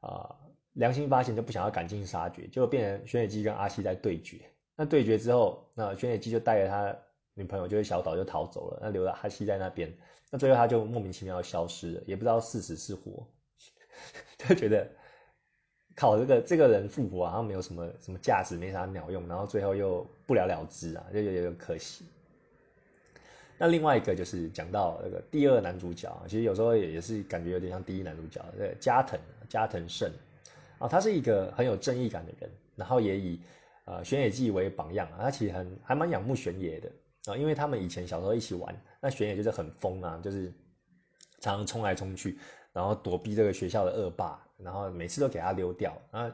[0.00, 0.34] 啊
[0.74, 4.38] 良心发现就不想要赶尽杀绝，就变成玄野姬跟阿西在对决。
[4.76, 6.96] 那对决之后，那玄野姬就带着他
[7.34, 9.92] 女朋友就是小岛就逃走了，那留了阿西在那边。
[10.30, 13.26] 那最后他就莫名其妙消失了，也不知道是死是活，
[14.38, 14.86] 就觉得。
[15.96, 22.06] 靠这个这个人复活好像没有什么什么价值，没啥鸟用，然后最后又不了了之啊，就有点可惜。
[23.58, 30.10] 那另外一个就是讲到那个第二男主角，其实有时候也也是感觉有点像第一男主角，对加藤加藤胜
[30.80, 33.40] 啊，他是一个很有正义感的人，然后也以
[33.84, 36.90] 呃玄野纪为榜样啊，他其实很还蛮仰慕玄野的
[37.26, 40.52] 啊，因为他们以前小时候一起玩，那玄野就是很疯啊，就是
[41.38, 42.36] 常常冲来冲去，
[42.72, 44.44] 然后躲避这个学校的恶霸。
[44.62, 46.30] 然后每次都给他溜掉，啊，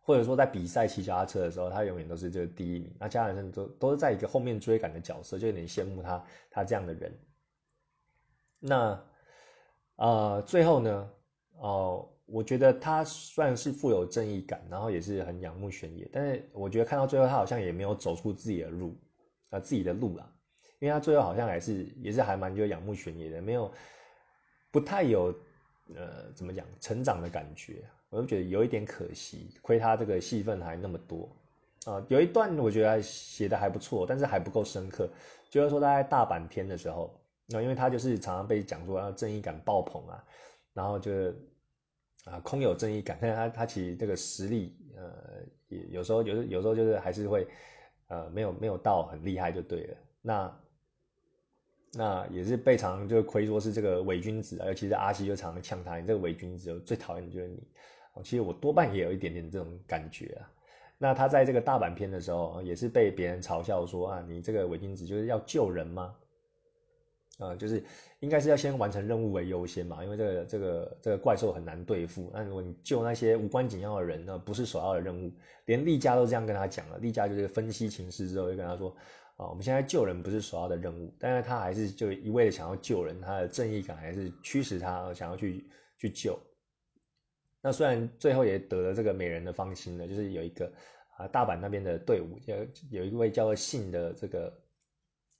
[0.00, 2.92] 或者说在比赛骑脚踏车的时候，他永远都是这个第一名。
[2.98, 7.16] 那家人都都是在一个后面追赶的角色，就有点羡慕他他这样的人。
[8.58, 9.00] 那
[9.94, 11.10] 呃，最后呢，
[11.58, 18.96] 哦，我觉得他算是富有正义感，然后也是很仰慕玄野，但是我觉得看到最后，他好像也没有走出自己的路
[19.50, 20.30] 啊，自己的路啦，
[20.78, 23.72] 因为他最后好像还是也是还蛮就仰慕玄野的，没有
[24.70, 25.34] 不太有。
[25.96, 27.76] 呃，怎么讲成长的感觉，
[28.10, 31.26] 我就觉得有一点可惜，亏他这个戏份还那么多
[31.86, 32.04] 啊。
[32.08, 35.08] 有一段我觉得写的还不错，但是还不够深刻。
[35.48, 40.22] 就是说他在大阪天的时候，那因为他就是常常被讲说要正义感爆棚啊，
[40.74, 41.10] 然后就
[42.30, 45.12] 啊空有正义感，但是他他其实这个实力呃
[45.68, 47.46] 也有时候有有时候就是还是会
[48.08, 49.96] 呃没有没有到很厉害就对了。
[50.22, 50.60] 那
[51.92, 57.62] 那也是被常就亏说是这个伪君子啊，尤其是阿西就常常呛他，你这个伪君子，我最讨厌的就是你。
[58.24, 60.50] 其实我多半也有一点点这种感觉啊。
[60.98, 66.12] 那他在这个大阪篇的时候，也是被别人嘲笑说啊，你这个伪君子就是要救人吗？
[67.38, 67.82] 啊，就是
[68.20, 72.30] 应该是要先完成任务为优先嘛，因为这个这个这个怪兽很难对付。
[72.34, 75.32] 那如果你救那些无关紧要的人，那不是首要的任务。
[75.64, 78.94] 连丽佳都这样跟他讲了，丽佳就是分析情势之后就跟他说。
[79.38, 85.64] 啊，我们现在救人不是首要的任务，但是他还是就一味的想要救人，他的正义感还是驱使他想要去
[85.96, 86.36] 去救。
[87.62, 90.72] 那虽然最后也得了这个美人的芳心了，就是有一个
[91.16, 94.52] 啊大阪那边的队伍，有有一位叫做信的这个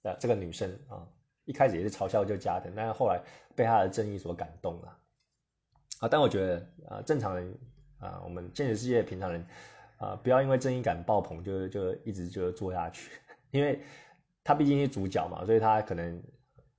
[0.05, 1.03] 呃这个女生啊，
[1.49, 3.19] 一开始也是嘲笑就加藤，但是后来
[3.57, 4.99] 被他的正义所感动了。
[6.01, 7.59] 啊，但我觉得啊正常人
[7.99, 9.47] 啊，我们现实世界平常人
[9.97, 13.11] 啊，不要因为正义感爆棚就就一直就做下去。
[13.51, 13.81] 因为
[14.45, 16.23] 他毕竟是主角嘛，所以他可能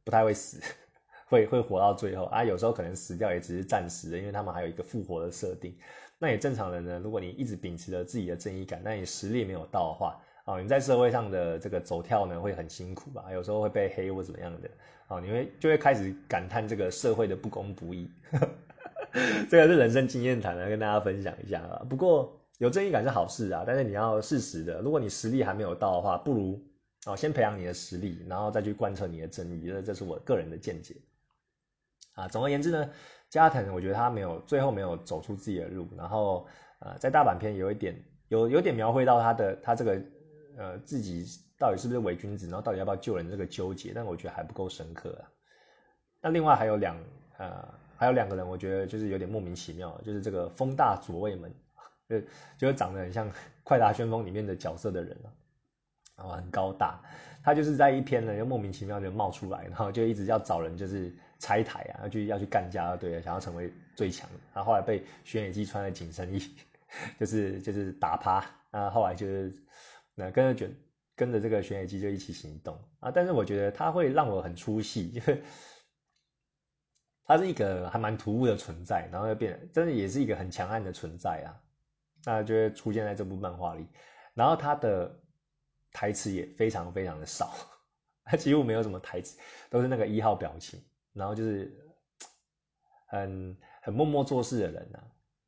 [0.03, 0.61] 不太会死，
[1.25, 2.43] 会会活到最后啊。
[2.43, 5.75] 有时候可能死掉也只是暂时的，因为他们还有一个复活的设定。
[6.19, 13.25] 那也正常人呢，如果你一直秉持着自己的正义感，那你实力没有到的话啊，你在社会上的这个走跳呢会很辛苦吧？
[13.31, 14.69] 有时候会被黑或怎么样的
[15.07, 18.09] 啊，你会就会开始感叹这个社会的不公不义。
[19.49, 21.85] 这个是人生经验谈来跟大家分享一下啊。
[21.89, 22.35] 不过。
[22.59, 24.81] 有正义感是好事啊，但是你要适时的。
[24.81, 26.61] 如果你实力还没有到的话，不如
[27.05, 29.65] 啊先培养你的实力，然后再去贯彻你的正义。
[29.65, 30.97] 这这是我个人的见解
[32.15, 32.27] 啊。
[32.27, 32.89] 总而言之呢，
[33.29, 36.45] 加藤我觉得他没有最后没有走出自己的路，然后
[36.79, 37.95] 呃在大阪篇有一点
[38.27, 39.97] 有有点描绘到他的他这个
[40.59, 41.25] 呃自己
[41.57, 45.23] 到底是不是伪君子，然后到底要不要救人这个纠结，但我觉得还不够深刻啊。
[46.21, 46.95] 那另外还有两
[47.37, 51.49] 呃还有两个人，我觉得就是有点莫名其妙，就是这个风大左卫门。
[52.09, 52.19] 就
[52.57, 53.29] 就是长得很像
[53.63, 55.29] 《快打旋风》里面的角色的人啊，
[56.17, 56.99] 然后很高大，
[57.43, 64.27] 他就是在一篇呢，就莫名其妙就冒出来，然后就一直要找人就是拆台啊，要去要去干架，对，想要成为最强。
[64.55, 66.41] 然后后来被玄野姬穿了紧身衣，
[67.19, 69.53] 就是就是打趴，啊，后来就是
[70.19, 70.75] 那跟着卷
[71.15, 73.09] 跟着这个玄野姬就一起行动啊。
[73.09, 75.41] 但是我觉得他会让我很出戏，因为
[77.23, 81.55] 他是一个还蛮突兀的存在，然后又变，真的也是一个很强悍的存在啊。
[82.25, 83.87] 那就会出现在这部漫画里，
[84.33, 85.17] 然后他的
[85.93, 87.53] 台词也非常非常的少，
[88.25, 89.39] 他几乎没有什么台词，
[89.69, 91.73] 都是那个一号表情，然后就是
[93.07, 94.99] 很很默默做事的人啊。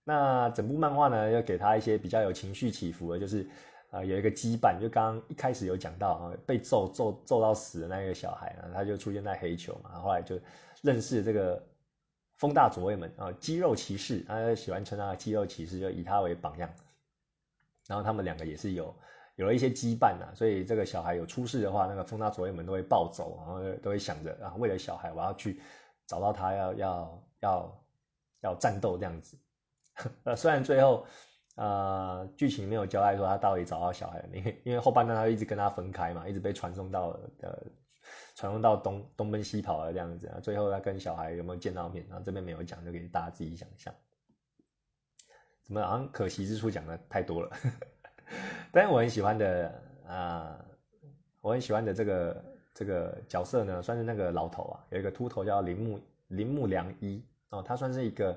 [0.03, 3.45] 那整部漫画呢，要给他一些比较有情绪起伏的，就是
[3.91, 10.39] 啊有一个羁绊，就刚刚一开始有讲到啊，被揍揍揍到死的那个小孩啊，他就出现在黑球嘛，后来就
[10.81, 11.63] 认识这个
[12.37, 16.67] 风大左卫门啊，肌肉骑士，他喜欢称他肌肉骑士，就以他为榜样。
[17.87, 18.95] 然后他们两个也是有
[19.35, 25.61] 有了一些羁绊呐，所以这个小孩有出事的话，那个风大左卫门都会暴走，然后都会想着啊，为了小孩，我要去
[26.07, 27.83] 找到他，要要要
[28.41, 29.37] 要战斗这样子。
[30.23, 31.05] 呃， 虽然最后，
[31.61, 37.09] 呃，剧情没有交代说他到底找到小孩，因为 因为后半段他一直跟他分开嘛，一直被传送到
[37.41, 37.55] 呃，
[38.33, 40.39] 传送到东东奔西跑的这样子啊。
[40.39, 42.03] 最后他跟小孩有没有见到面？
[42.09, 43.93] 然后这边没有讲，就给大家自己想象。
[45.61, 47.51] 怎么好像可惜之处讲的太多了？
[48.73, 50.65] 但是我很喜欢的啊，
[51.41, 52.43] 我很喜欢的这个
[52.73, 55.99] 这个角色呢，算是那个老头啊，有一个秃头叫铃木
[56.29, 58.35] 铃木良一哦，他算是一个。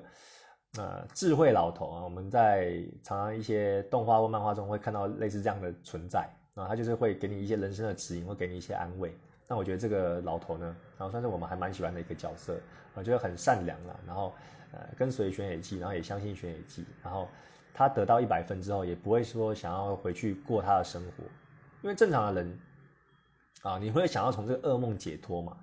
[0.77, 9.15] 呃，智慧老头啊，我们在常常一些动画或漫画中会看到类似这样的存在啊，他就是会给你一些人生的指引，会给你一些安慰。
[9.47, 10.65] 那我觉得这个老头呢，
[10.97, 12.59] 然后算是我们还蛮喜欢的一个角色，
[12.93, 14.33] 我觉得很善良啦，然后
[14.73, 17.29] 呃跟随玄野记，然后也相信玄野记，然后
[17.73, 21.23] 他得到一百分之后，也不会说想要回去过他的生活，
[21.83, 22.59] 因为正常的人
[23.61, 25.55] 啊，你会想要从这个噩梦解脱嘛，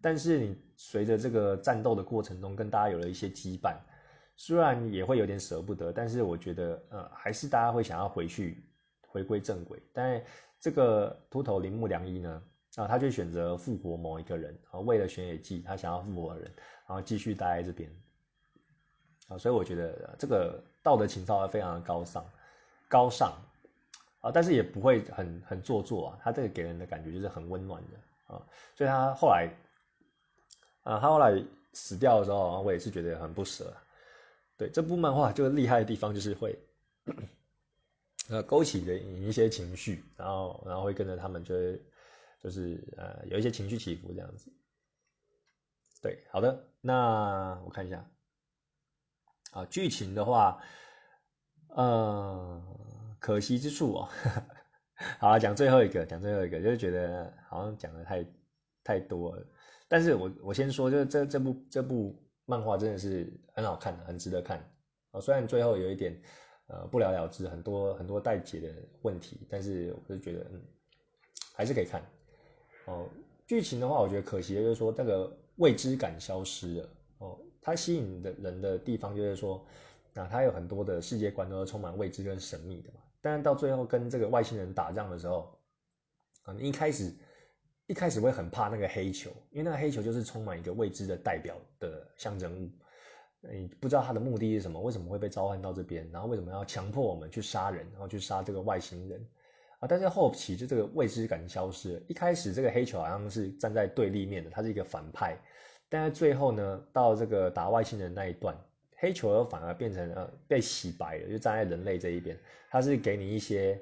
[0.00, 3.74] 但是你随着这个战斗的过程中，跟大家有了一些羁绊。
[4.36, 8.62] 虽然也会有点舍不得，但是我觉得，呃，还是大家会想要回去，
[9.08, 9.82] 回归正轨。
[9.94, 10.22] 但
[10.60, 12.42] 这个秃头铃木良一呢，
[12.76, 16.52] 啊，他就选择复活某一个人，啊，为了玄野记，他想要复活的人，
[16.86, 17.90] 然后继续待在这边，
[19.28, 22.24] 啊，所以我觉得这个道德情操非常的高尚，
[22.88, 23.32] 高尚，
[24.20, 28.42] 啊，但是也不会很很做作啊，他这个给人的感觉就是很温暖的，啊，
[28.74, 29.50] 所以他后来，
[30.82, 33.74] 啊，他后来死掉的时候，我也是觉得很不舍。
[34.58, 36.58] 对这部漫画，就厉害的地方就是会，
[38.30, 41.86] 呃，勾起人一些情绪，然后，然后会跟着他们，就是
[42.42, 44.50] 就是呃，有一些情绪起伏这样子。
[46.00, 48.10] 对，好的，那我看一下，
[49.50, 50.62] 啊，剧情的话，
[51.68, 52.62] 呃，
[53.20, 54.08] 可惜之处哦，
[55.20, 58.26] 好，讲最后一个，讲最后一个，就是觉得好像讲的太
[58.82, 59.46] 太多了，
[59.86, 62.22] 但是我我先说，就是这这部这部。
[62.46, 64.58] 漫画真的是很好看，很值得看
[65.10, 65.20] 啊！
[65.20, 66.16] 虽然最后有一点
[66.68, 68.72] 呃不了了之，很多很多待解的
[69.02, 70.62] 问题，但是我是觉得嗯
[71.54, 72.02] 还是可以看
[72.86, 73.08] 哦。
[73.46, 76.88] 剧情的话，我觉得可惜的就是说那个未知感消失了
[77.18, 77.38] 哦。
[77.60, 79.66] 它吸引的人的地方就是说，
[80.14, 83.00] 那它有很多的世界观都是充满未知跟神秘的嘛。
[83.20, 85.58] 但是到最后跟这个外星人打仗的时候，
[86.44, 87.12] 啊，一开始。
[87.86, 92.68] 一开始会很怕那个黑球，因为那个黑球就是充满一个未知的代表的象征物，
[93.42, 99.24] 你不知道它的目的是什么，为什么会被召唤到这边，然后为什么要强迫我们去杀人，然后去杀这个外星人
[99.78, 99.86] 啊？
[99.86, 102.02] 但是后期就这个未知感消失了。
[102.08, 105.38] 一开始这个黑球好像是站在对立面的，它是一个反派，
[105.88, 108.56] 但是最后呢，到这个打外星人那一段，
[108.96, 112.36] 黑球反而变成呃被洗白了，就站在人类这一边，
[112.68, 113.80] 它是给你一些。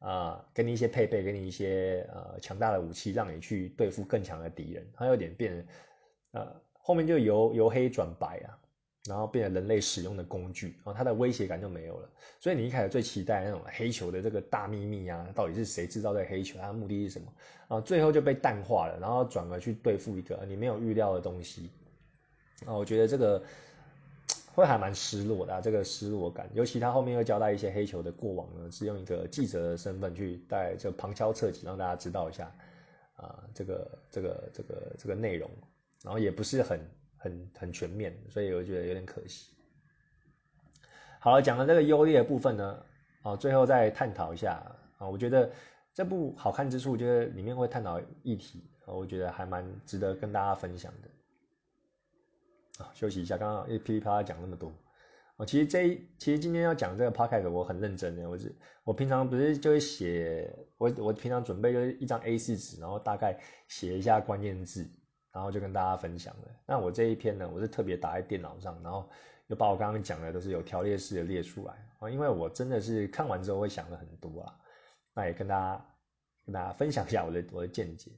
[0.00, 4.86] 啊，给你一些配备，给你一些呃强大的武器，让你去对付更强的敌人。
[4.94, 5.66] 它有点变，
[6.32, 8.58] 呃，后面就由由黑转白啊，
[9.06, 12.10] 然后变成人类使用的工具，然后它的威胁感就没有了。
[12.38, 16.58] 所以你一开始最期待那种黑球的这个大秘密啊，到底是谁制造这黑球？
[16.58, 17.32] 它的目的是什么？
[17.68, 21.70] 啊，最后就被淡化了，然后转而去对付一个你没有预料的东西。
[22.64, 23.42] 啊，我觉得这个。
[24.60, 32.52] 会还蛮失落的，这个失落感，尤其他后面又交代一些黑球的过往呢，是用一个记者的身份去带这旁敲侧击，让大家知道一下
[33.16, 35.50] 啊，这个这个这个这个内容，
[36.02, 39.54] 然后也不是很很很全面，所以我觉得有点可惜。
[41.18, 42.84] 好了，讲了这个优劣的部分呢，
[43.22, 44.62] 啊，最后再探讨一下
[44.98, 45.50] 啊，我觉得
[45.94, 51.08] 这部好看之处就是里面会探讨议题，我觉得还蛮值得跟大家分享的。
[52.92, 54.72] 休息一下，刚刚噼里啪啦讲那么多，
[55.36, 58.54] 哦，其实这一其实今天要讲这个 podcast，我很认真的，我是
[58.84, 64.88] 我平常不是就会写，我我平常准备就是一张 A 四纸，然后大概写一下关键字，
[65.32, 66.48] 然后就跟大家分享了。
[66.66, 69.08] 那我这一篇呢，我是特别打在电脑上，然后
[69.46, 74.54] 又把我刚刚讲的都是有条列式的列出来啊，因为我真的是看完之后会想了很多啊，
[75.14, 75.84] 那也跟大家
[76.44, 78.10] 跟大家分享一下我的我的见解。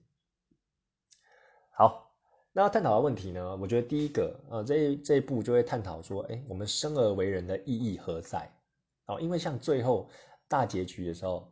[1.70, 2.11] 好。
[2.54, 3.56] 那探讨的问题呢？
[3.56, 8.50] 我觉得第一个，呃，这这一步就会探讨说，哎，我们生而为人的意义何在？
[9.06, 10.10] 哦，因为像最后
[10.48, 11.50] 大结局的时候，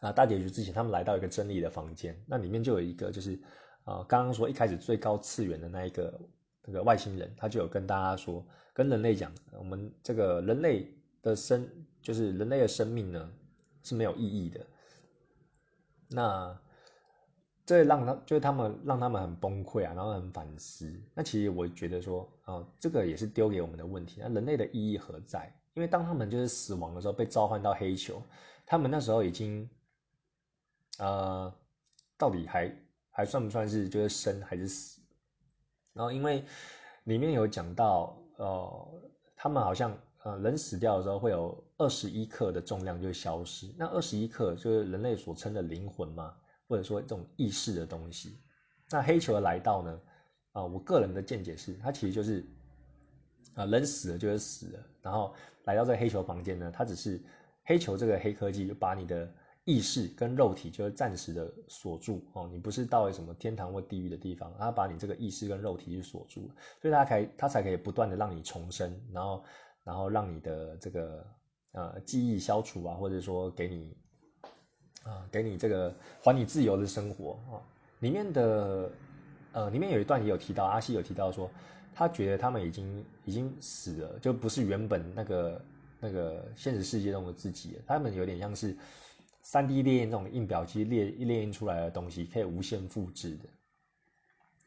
[0.00, 3.40] 啊，大结局之前，他们来到一个真理的房间，那里面就有一个，就是
[3.84, 6.20] 啊，刚刚说一开始最高次元的那一个
[6.66, 11.66] 那个外星人，他就有跟大家说，跟人类讲，我们这个人类的生，
[12.02, 13.32] 就是人类的生命呢，
[13.82, 14.66] 是没有意义的。
[16.10, 16.60] 那
[17.68, 20.90] 这让他就是他们让他们很崩溃啊，然后很反思。
[21.12, 24.22] 那其实我觉得说，哦，这个也是丢给我们的问题。
[24.22, 25.52] 那人类的意义何在？
[25.74, 28.22] 因为当他们就是死亡的时候被召唤到黑球，
[28.64, 29.68] 他们那时候已经，
[30.98, 31.52] 呃，
[32.16, 32.74] 到底还
[33.10, 35.02] 还算不算是就是生还是死？
[35.92, 36.42] 然后因为
[37.04, 38.88] 里面有讲到，呃，
[39.36, 43.70] 他们好像呃人死掉的时候会有二十一克的重量就消失。
[43.76, 46.34] 那二十一克就是人类所称的灵魂嘛？
[46.68, 48.38] 或者说这种意识的东西，
[48.90, 50.00] 那黑球的来到呢？
[50.52, 52.44] 啊，我个人的见解是，它其实就是
[53.54, 57.20] 啊，人死了就是死了，然后来到这个黑球房间呢，它只是
[57.64, 59.32] 黑球这个黑科技就把你的
[59.64, 66.50] 意识跟肉体就是暂时的锁住哦，你不是到了什么天堂或地狱的地方，它把你这个意识跟肉体去锁住，
[66.80, 69.44] 所以它才它才可以不断的让你重生，然后
[69.84, 71.26] 然后让你的这个
[71.72, 73.96] 呃记忆消除啊，或者说给你。
[75.08, 75.92] 啊，给你这个
[76.22, 77.56] 还你自由的生活啊！
[78.00, 78.90] 里面的
[79.52, 81.50] 呃，里面有一段也有提到，阿西有提到说，
[81.94, 85.64] 他觉得他们已经已经死了，就不是原本那个
[85.98, 87.82] 那个现实世界中的自己了。
[87.86, 88.76] 他们有点像是
[89.42, 93.48] 三 D 列印那种印表机列一列印出来的东西，可以无限复制的。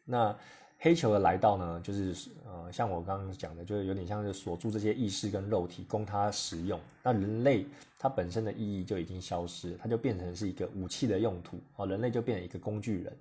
[0.03, 0.35] 那。
[0.83, 6.79] 黑球的来到呢，就是呃，像我刚刚讲的，就是有点像是锁住这些意识跟肉体，供它使用。
[7.03, 7.67] 那人类
[7.99, 13.15] 它本身的意义就已经消失，它就变成是一个武器的用途哦，人类就变成一个工具人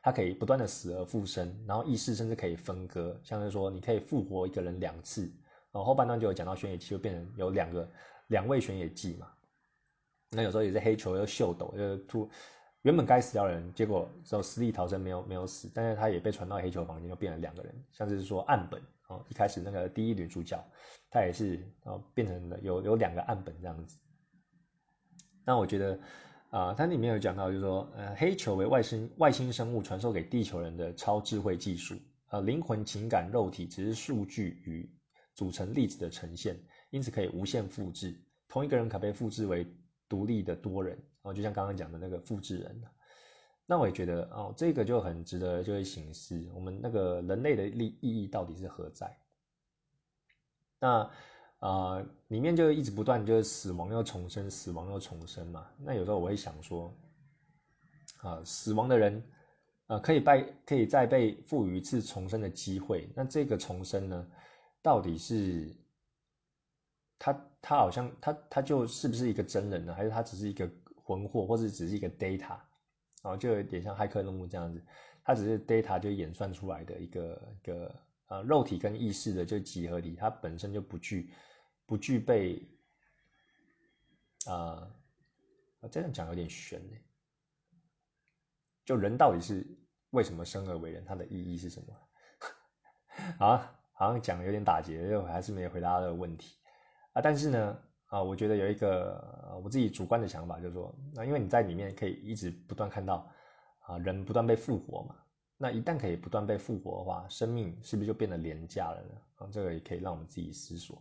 [0.00, 5.28] 它可以不断的死而复生，然后意识甚至可以分割，像是说你可以复活一个人两次。
[5.72, 7.90] 哦，后半段就有讲到玄野器就变成有两个
[8.28, 9.26] 两位玄野技嘛。
[10.30, 12.30] 那有时候也是黑球又秀斗，就突。
[12.82, 20.58] 原本该死掉的人，结果只有死里逃生，没有没有死，但是他也被传到黑球房间，就变了两个人，像是说岸本哦，一开始那个第一女主角，
[21.10, 23.98] 她也是哦变成了有有两个岸本这样子。
[25.44, 26.00] 那我觉得
[26.48, 31.96] 啊，它里面有讲到，就是说呃，黑球为外星外星生物传授给地球人的超智慧技术，
[32.28, 34.90] 呃，灵魂、情感、肉体只是数据与
[35.34, 36.58] 组成粒子的呈现，
[36.88, 38.18] 因此可以无限复制，
[38.48, 39.66] 同一个人可被复制为
[40.08, 40.98] 独立的多人。
[41.22, 42.82] 哦，就像刚刚讲的那个复制人，
[43.66, 49.14] 那我也觉得哦，这个就很值得就会醒思，我们那个人类的利意义到底是何在？
[50.78, 51.10] 那
[51.58, 55.70] 啊，里面就一直不断就是死亡又重生，死亡又重生嘛。
[55.78, 56.90] 那有时候我会想说，
[58.22, 59.22] 啊，死亡的人
[59.88, 63.12] 啊，可以被可以再被赋予一次重生的机会。
[63.14, 64.26] 那这个重生呢，
[64.80, 65.76] 到底是
[67.18, 69.94] 他他好像他他就是不是一个真人呢？
[69.94, 70.66] 还是他只是一个？
[71.10, 72.56] 魂魄，或者只是一个 data，
[73.20, 74.80] 然后，就有点像骇客任务这样子，
[75.24, 81.32] 它只是 data 就演算出来的一个一个呃肉体跟意识的就集合体，它本身就不具
[81.84, 82.64] 不具备
[84.46, 84.88] 啊，
[85.90, 86.96] 这样讲有点悬呢。
[88.84, 89.66] 就人到底是
[90.10, 92.08] 为什么生而为人，它的意义是什么？
[93.44, 96.56] 啊，好像讲的有点打结，又还是没有回答这个问题
[97.14, 97.82] 啊，但是呢。
[98.10, 103.26] 啊，我觉得有一个我自己主观的想法，就是说，那因为你在里面可以一直不断看到
[103.86, 105.14] 啊，人不断被复活嘛。
[105.56, 109.14] 那一旦可以不断被复活的话，生命是不是就变得廉价了呢？
[109.36, 111.00] 啊，这个也可以让我们自己思索。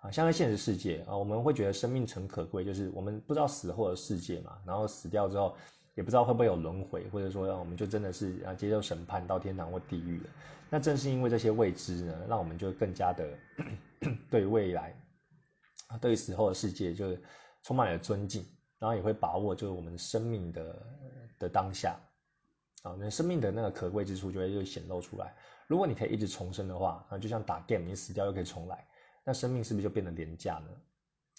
[0.00, 5.54] 啊，像在现实世界啊，我们会觉得生命诚可贵，就是我们不知道死后的世界嘛，然后死掉之后
[5.94, 10.30] 也不知道会不会有轮回，或者说我们就真的是啊接受审判到天堂或地狱了。
[10.70, 13.28] 那正是因为这些未知呢，让我们就更加的
[14.28, 14.92] 对未来。
[15.88, 17.22] 啊，对死后的世界就是
[17.62, 18.46] 充满了尊敬，
[18.78, 20.86] 然后也会把握就是我们生命的
[21.38, 21.98] 的当下，
[22.82, 25.34] 啊，那生命的那个可贵之处就会就显露出来。
[25.66, 28.86] 如果你可以一直重生的话，啊，就像打 game，你死掉又可以重来，
[29.24, 30.68] 那生命是不是就变得廉价呢？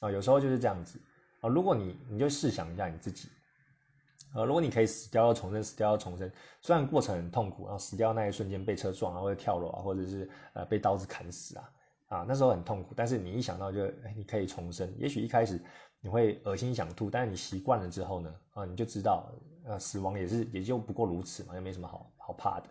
[0.02, 1.00] 啊，有时候就是这样子
[1.42, 1.50] 啊。
[1.50, 3.30] 如果你你就试想一下你自己，
[4.34, 6.32] 啊，如果你可以死掉又重生，死掉又重生，
[6.62, 11.72] 虽然过程很痛苦，然后死掉那一瞬间被车撞啊，或者跳楼啊，或者是呃被刀子砍死啊。
[12.10, 14.92] 啊，那时候很痛苦，但是你一想到就，哎，你可以重生。
[14.98, 15.62] 也许一开始
[16.02, 19.32] 你会恶心想吐，但是你习惯了之后呢，啊，你就知道，
[19.66, 22.66] 呃，死亡也是也就不过如此嘛，又没什么好好怕的。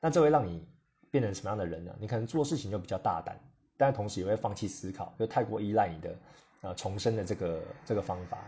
[0.00, 0.64] 那这会让你
[1.10, 1.92] 变成什么样的人呢？
[1.98, 3.36] 你可能做事情就比较大胆，
[3.76, 6.16] 但同时也会放弃思考，就太过依赖你的，
[6.60, 8.38] 呃，重生的这个这个方法。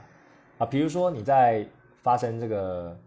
[0.59, 1.69] 啊，比如说你在
[2.01, 3.01] 发生这个，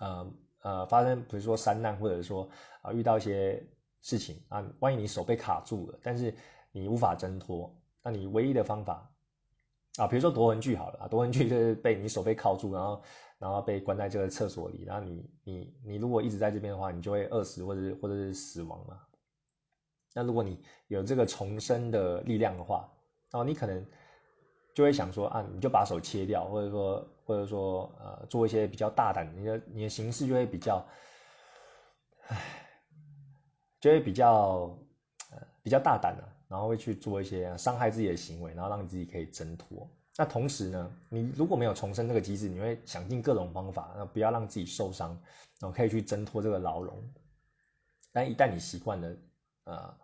[0.00, 2.46] 呃呃，发生比如说山难，或者说
[2.82, 3.66] 啊遇到一些。
[4.02, 6.34] 事情啊，万一你手被卡住了，但是
[6.72, 9.10] 你无法挣脱，那你唯一的方法
[9.96, 13.02] 啊，比如说夺魂锯好了啊，夺魂锯 就是被你手被铐住，然后
[13.38, 19.00] 然后被关在这个厕所里，然后你你你如果一直在这边的话，你就会饿死或者或者是死亡嘛。
[20.12, 22.90] 那如果你有这个重生的力量的话，
[23.30, 23.86] 然后，你可能
[24.74, 30.84] 就会想说啊，你就把手切掉，或者说或者说呃做一些比较大胆的，你的你的形式就会比较，
[32.26, 32.59] 唉，
[33.80, 34.76] 就会比较
[35.30, 39.88] 呃比较大胆了，然后会去做一些伤害自己的行为，然后让你自己可以挣脱。
[40.18, 45.10] 那同时呢，你如果没有重生这个机制，你会想尽各种方法，那不要让自己受伤，
[45.60, 47.02] 然后可以去挣脱这个牢笼。
[48.12, 49.16] 但一旦你习惯了，
[49.64, 49.94] 呃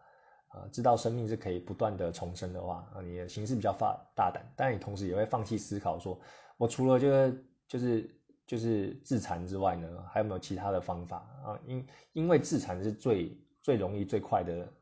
[0.55, 6.19] 呃，知道生命是可以不断的重生的话，啊，你的形式比较发大胆，但你同时也会放弃思考，说
[6.57, 8.11] 我除了就是就是
[8.47, 11.59] 就是自残之外呢，还有没有其他的方法啊？
[11.67, 14.73] 因因为自残是最最容易最快的，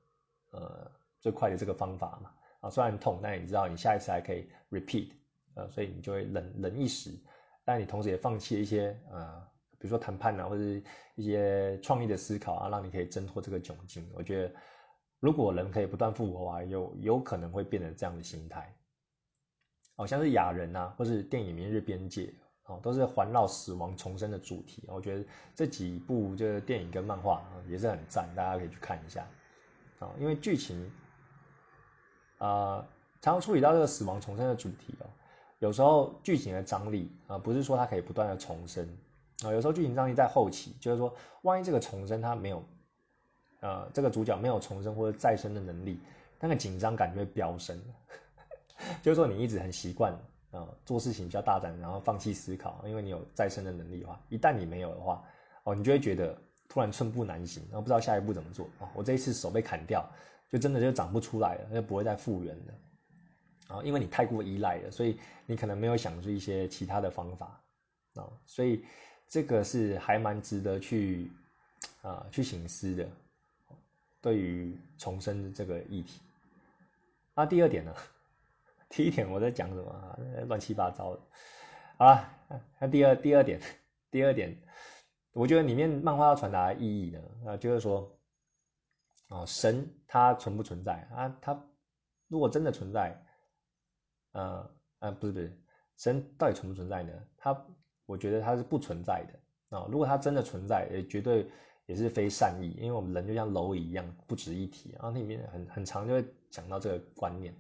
[0.51, 2.31] 呃，最快的这个方法嘛。
[2.61, 5.09] 啊，虽然痛，但你知道你下一次还可以 repeat，
[5.55, 7.11] 呃，所以你就会忍忍一时，
[7.65, 9.41] 但你同时也放弃一些呃，
[9.79, 10.63] 比如说谈判啊，或者
[11.15, 14.07] 一些创意的思考啊，让你可以挣脱这个窘境。
[14.13, 14.55] 我觉得，
[15.19, 18.71] 如果人可以不断复活啊，有有可能会变成这样的心态。
[19.97, 22.27] 好像是雅人啊，或是电影《明日边界》
[22.65, 24.83] 啊，都是环绕死亡重生的主题。
[24.89, 29.27] 我觉得这几部就是电影跟漫画啊，也是很赞，大家可以去看一下。
[29.99, 30.91] 啊，因为剧情。
[32.39, 32.85] 啊，
[33.23, 35.07] 常常处理到这个死亡重生的主题哦。
[35.61, 38.87] 有时候剧情的张力啊，不是说它可以不断的重生
[39.45, 39.53] 啊。
[39.53, 42.63] 有时候剧情张力在后期，就是说，万一这个重生它没有，
[43.61, 45.99] 呃，这个主角没有重生或者再生的能力，
[46.39, 47.81] 那个紧张感就会飙升。
[49.01, 50.13] 就是说，你一直很习惯
[50.55, 55.23] 啊，做事情比较大胆，然后放弃思考，因为你有再生的能力的话，一旦你没有的话，
[55.65, 56.35] 哦，你就会觉得
[56.69, 58.89] 突然寸步难行，然后不知道下一步怎么做啊。
[58.95, 60.09] 我这一次手被砍掉。
[60.51, 67.61] 就真的就长不出来了，就不会再复原了，啊，因为你太过依赖了，所以你可能没有想出一些其他的方法，
[68.15, 68.85] 啊，所以
[69.27, 71.29] 这个是还蛮值得去
[72.03, 73.09] 啊去醒思的，
[74.21, 76.21] 对于重生这个议题。
[77.33, 77.93] 啊，第二点呢，
[78.95, 80.17] 第一点我在讲什么啊？
[80.47, 81.23] 乱七八糟的。
[81.99, 82.31] 好了，
[82.79, 83.61] 那第二第二点，
[84.09, 84.57] 第二点，
[85.33, 88.11] 我觉得里面漫画要传达的意义呢，啊，就是说。
[89.29, 91.35] 啊，神它存不存在啊？
[91.41, 91.61] 它
[92.29, 93.19] 如果真的存在，
[94.33, 95.59] 呃呃，不是不是，
[95.97, 97.13] 神到底存不存在呢？
[97.39, 97.67] 它，
[98.05, 99.89] 我觉得它是不存在的啊。
[99.91, 101.51] 如果它真的存在，也绝对
[101.87, 105.09] 也是非善意，因为我们人就像蝼蚁一样不值一提啊。
[105.09, 107.53] 那里面很很长就会讲到这个观念，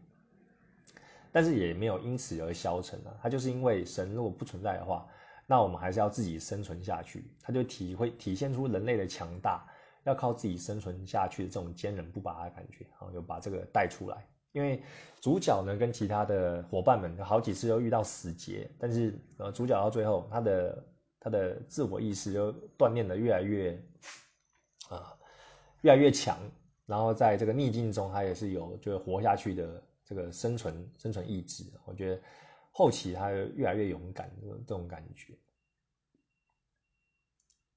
[1.34, 3.10] 但是也没有因此而消沉啊。
[3.20, 5.04] 它就是因为神如果不存在的话，
[5.44, 9.66] 那我们还是要自己生存下去，它就体会体现出人类的强大。
[10.04, 14.22] 要靠自己生存下去的这种坚韧不拔的感觉，然后就把这个带出来。
[14.52, 14.82] 因为
[15.18, 20.84] 主角呢跟其他的伙伴们好几次都遇到死劫，但是呃主角到最后他的
[21.18, 23.82] 他的自我意识就锻炼的越来越
[24.90, 25.16] 啊
[25.80, 26.38] 越来越强，
[26.84, 29.82] 然后在这个逆境中他也是有就是活下去的
[30.14, 31.64] 这个生存生存意志。
[31.84, 32.22] 我觉得
[32.70, 34.30] 后期他越来越勇敢
[34.66, 35.34] 这种感觉。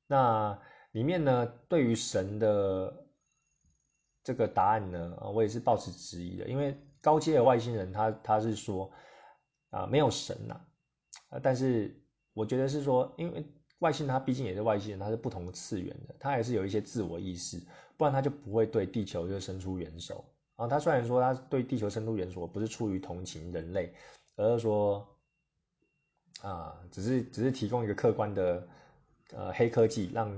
[0.05, 0.59] 那。
[0.93, 3.05] 里面呢，对于神的
[4.23, 6.47] 这个答案呢，啊，我也是抱持质疑的。
[6.47, 8.91] 因为高阶的外星人，他他是说
[9.69, 10.59] 啊，没有神呐，
[11.43, 11.93] 但是
[12.33, 13.45] 我觉得是说，因为
[13.79, 17.61] 外星人他毕竟也是外星人，他是不同次元的，他还是有一些自我意识，
[17.95, 20.25] 不然他就不会对地球就伸出援手
[20.58, 20.68] 啊。
[20.68, 23.93] 他虽然说他对地球伸出援手，不是出于同情人类，
[24.36, 25.08] 而是说
[26.41, 28.68] 啊，只是只是提供一个客观的
[29.34, 30.30] 呃黑科技让。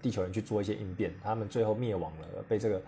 [0.00, 2.82] 地球人去做一些应变，他们最后灭亡了，被这个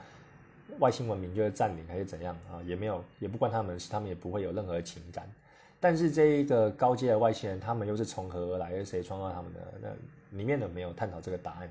[0.81, 2.61] 外星文明就是占领还是怎样啊？
[2.66, 5.31] 也没有，也不关他们事，他们也不会有任何情感。
[5.79, 8.75] 但是这一个高阶的外星人，他们又是从何而来？
[8.79, 9.61] 是谁创造他们的？
[9.81, 11.70] 那里面的没有探讨这个答案。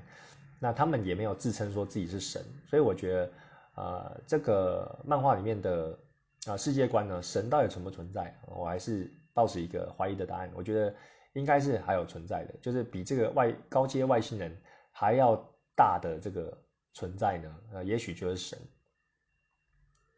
[0.58, 3.30] 那他们也没有自称说自己是神，所以我觉得，
[3.74, 5.98] 呃，这个漫画里面的
[6.46, 8.34] 啊世界观呢，神到底存不存在？
[8.46, 10.50] 我还是抱持一个怀疑的答案。
[10.54, 10.94] 我觉得
[11.32, 14.56] 应该是还有存在的，就是比这个外高阶外星人。
[14.96, 15.34] 还要
[15.74, 16.56] 大的这个
[16.92, 17.56] 存在呢？
[17.72, 18.56] 呃，也许就是神。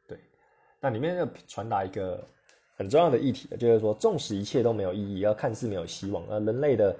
[0.07, 0.21] 对，
[0.79, 2.23] 那里面要传达一个
[2.77, 6.95] 很重要的议题就是说，纵使一切都没有意义，要看似没有希望，呃，人类的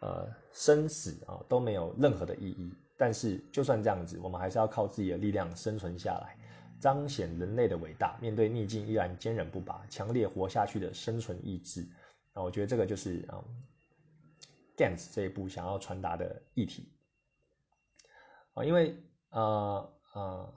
[0.00, 2.70] 呃生死啊都没有任何的意义。
[3.02, 6.36] 但是就算这样子，我们还是要靠自己的力量生存下来，
[6.78, 11.84] 彰显人类的伟大，面对逆境依然坚韧不拔，强烈活下去的生存意志。
[12.32, 13.42] 那我觉得这个就是啊
[14.76, 16.92] ，Gans 这一部想要传达的议题。
[18.54, 18.96] 啊，因为
[19.30, 20.54] 呃呃，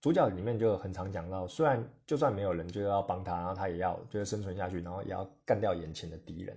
[0.00, 6.56] 主角里面就很常讲到，虽然就算没有人就要帮他，然后他也要就是生存下去，然后也要干掉眼前的敌人，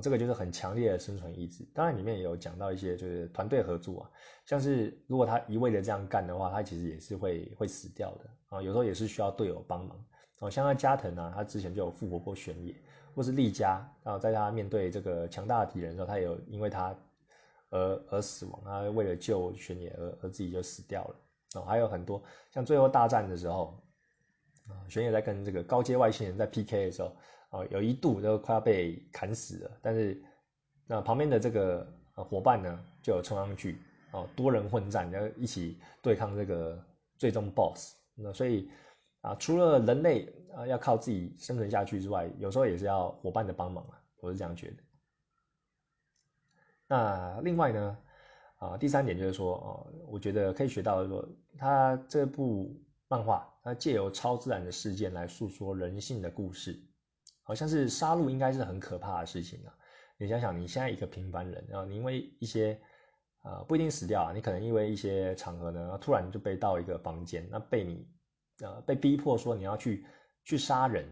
[0.00, 1.66] 这个就是很强烈的生存意志。
[1.74, 4.10] 当然里面也有讲到一些就是团队合作啊，
[4.46, 10.04] 像是如果他一味的这样干的话，他其实也是会会死掉的啊，有时候也是需要队友帮忙。
[10.40, 12.74] 哦，像那加藤啊，他之前就有复活过玄野，
[13.14, 16.94] 或是丽佳啊，在他面对这个强大的敌人的时候，他也有因为他
[17.70, 21.16] 而而死亡，他为了救玄野而而自己就死掉了。
[21.54, 23.80] 哦，还有很多像最后大战的时候，
[24.68, 27.16] 啊，玄野在跟这个高阶外星人在 PK 的时候，
[27.54, 30.20] 啊，有一度都快要被砍死了，但是
[30.86, 33.78] 那旁边的这个伙伴呢，就有冲上去，
[34.12, 36.84] 哦，多人混战，要一起对抗这个
[37.16, 37.94] 最终 BOSS。
[38.16, 38.68] 那所以。
[39.24, 44.76] 啊，除了人类啊要靠自己生存下去之外，有时候也是要伙伴的帮忙啊，我是这样觉得。
[46.86, 47.98] 那另外呢，
[48.56, 51.26] 啊，第三点就是说，哦，我觉得可以学到的说，
[51.56, 52.78] 他这部
[53.08, 56.78] 漫画，它借由超自然的事件来诉说人性的故事，
[57.44, 59.72] 好像是杀戮应该是很可怕的事情啊。
[60.18, 62.76] 你想想，你现在一个平凡人，然后你因为一些
[63.42, 68.04] 啊不一定死掉啊，你可能因为一些场合呢，突然就被到一个房间，那被你。
[68.60, 70.06] 呃，被逼迫说你要去
[70.44, 71.04] 去杀人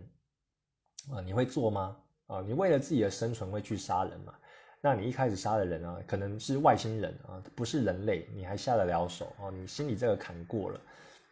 [1.11, 1.97] 啊，你会做吗？
[2.29, 4.33] 啊，你为了自己的生存会去杀人吗？
[4.81, 9.51] 那你一开始杀的人啊，可能是外星人啊，不是人类，你还下得了手哦？
[9.51, 10.81] 你心里这个坎过了，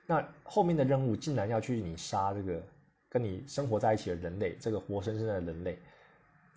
[0.04, 2.60] 那后面的任务竟然要去你杀这个
[3.10, 5.78] 跟你生活在一起的人类，这个活生生的人类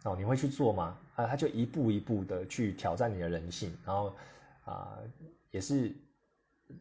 [0.06, 0.97] 哦，你会去做吗？
[1.16, 4.14] 啊，他就一步一步的去挑战你的人性，然后
[4.64, 4.99] 啊，
[5.51, 5.93] 也是。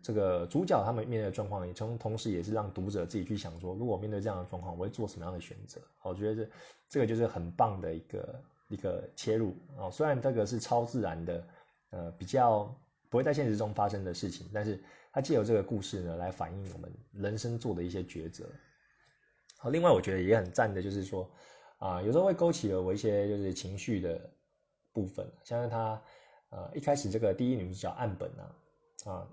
[0.01, 5.83] 这个主角他们面对的状况，也从同时也是让读者自己去想说，如果面对这样的状况，我会做什么样的选择？
[6.03, 6.51] 我觉得这
[6.89, 9.91] 这个就是很棒的一个一个切入哦。
[9.91, 11.45] 虽然这个是超自然的，
[11.91, 12.75] 呃，比较
[13.11, 18.47] 不会在现实中发生的事情，但是它借由这个故事呢，来反映我们人生做的一些抉择。
[19.63, 21.31] 好，另外我觉得也很赞的，就是说
[21.79, 24.21] 啊，有时候会勾起了我一些就是情绪的
[24.93, 26.03] 部分，像是他
[26.51, 28.43] 呃一开始这个第一女主角岸本啊
[29.13, 29.29] 啊。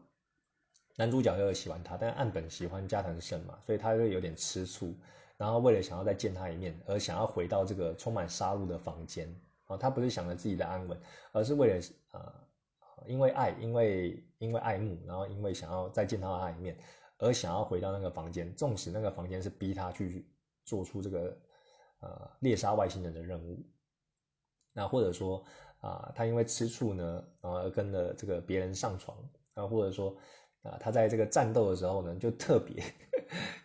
[0.98, 4.94] 男主角又喜欢他，但岸本喜欢加藤胜嘛，所以他就有点吃醋，
[5.36, 9.34] 然后为了想要再见他一面，而想要回到这个充满杀戮的房间
[9.66, 11.00] 啊，他不是想着自己的安稳，
[11.32, 12.34] 而是为了呃，
[13.08, 16.78] 因为爱，因为因为爱慕，然后因为想要再见到他一面，
[17.20, 20.28] 而想要回到那个房间，纵使那个房间是逼他去
[20.65, 21.38] 做出这个
[21.99, 23.63] 呃猎杀外星人的任务，
[24.74, 25.45] 那或者说
[25.82, 29.15] 啊，他因为吃醋呢，然后跟了这个别人上床，
[29.53, 30.17] 啊，或者说。
[30.61, 32.84] 啊，他在这个战斗的时候呢，就特别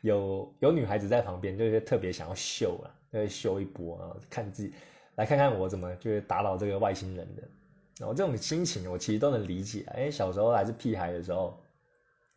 [0.03, 4.73] 有有女孩子在旁边，就是特别想要秀啊，要秀一波啊，看自己
[5.17, 7.43] 来看看我怎么就是打倒这个外星人的。
[7.99, 11.61] 然后这种心情我其实都能理解，因为小时候还是屁孩的时候，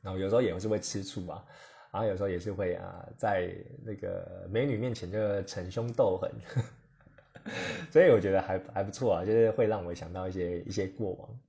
[0.01, 1.45] 然后有时候也是会吃醋啊，
[1.91, 3.53] 然后有时候也是会啊，在
[3.85, 6.31] 那个美女面前就逞凶斗狠，
[7.91, 11.39] 所以我觉得还还不错啊，就是会让我想到一些一些过往。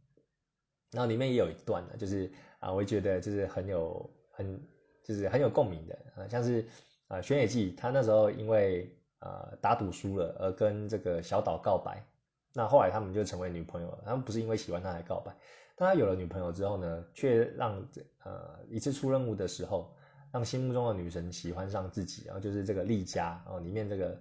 [0.92, 2.30] 然后里面也有一段呢，就是。
[2.60, 4.60] 啊，我觉得就是很有很
[5.04, 6.66] 就是很有共鸣的啊，像是
[7.06, 12.04] 啊玄野记，他那时候因为啊打赌输了而跟这个小岛告白，
[12.52, 14.02] 那后来他们就成为女朋友了。
[14.04, 15.32] 他们不是因为喜欢他来告白，
[15.78, 17.80] 但他有了女朋友之后呢，却让
[18.24, 19.94] 呃一次出任务的时候，
[20.32, 24.20] 让心目中的女神喜欢上自己，然后就是这个丽佳哦，里面这个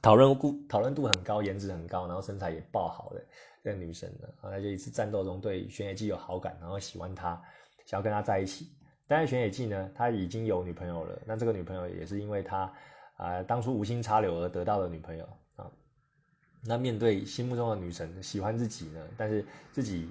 [0.00, 3.22] 讨论度讨论度很高，颜值很高，然后身材也爆好的。
[3.62, 7.34] 这个女神呢，啊，就一次战斗中对玄野纪有好感，然后喜欢他，
[7.84, 8.70] 想要跟他在一起。
[9.08, 11.20] 但是玄野纪呢，他已经有女朋友了。
[11.26, 12.72] 那这个女朋友也是因为他
[13.16, 15.70] 啊，当初无心插柳而得到的女朋友啊。
[16.64, 20.10] 那面对心目中的女神喜欢自己呢，但是自己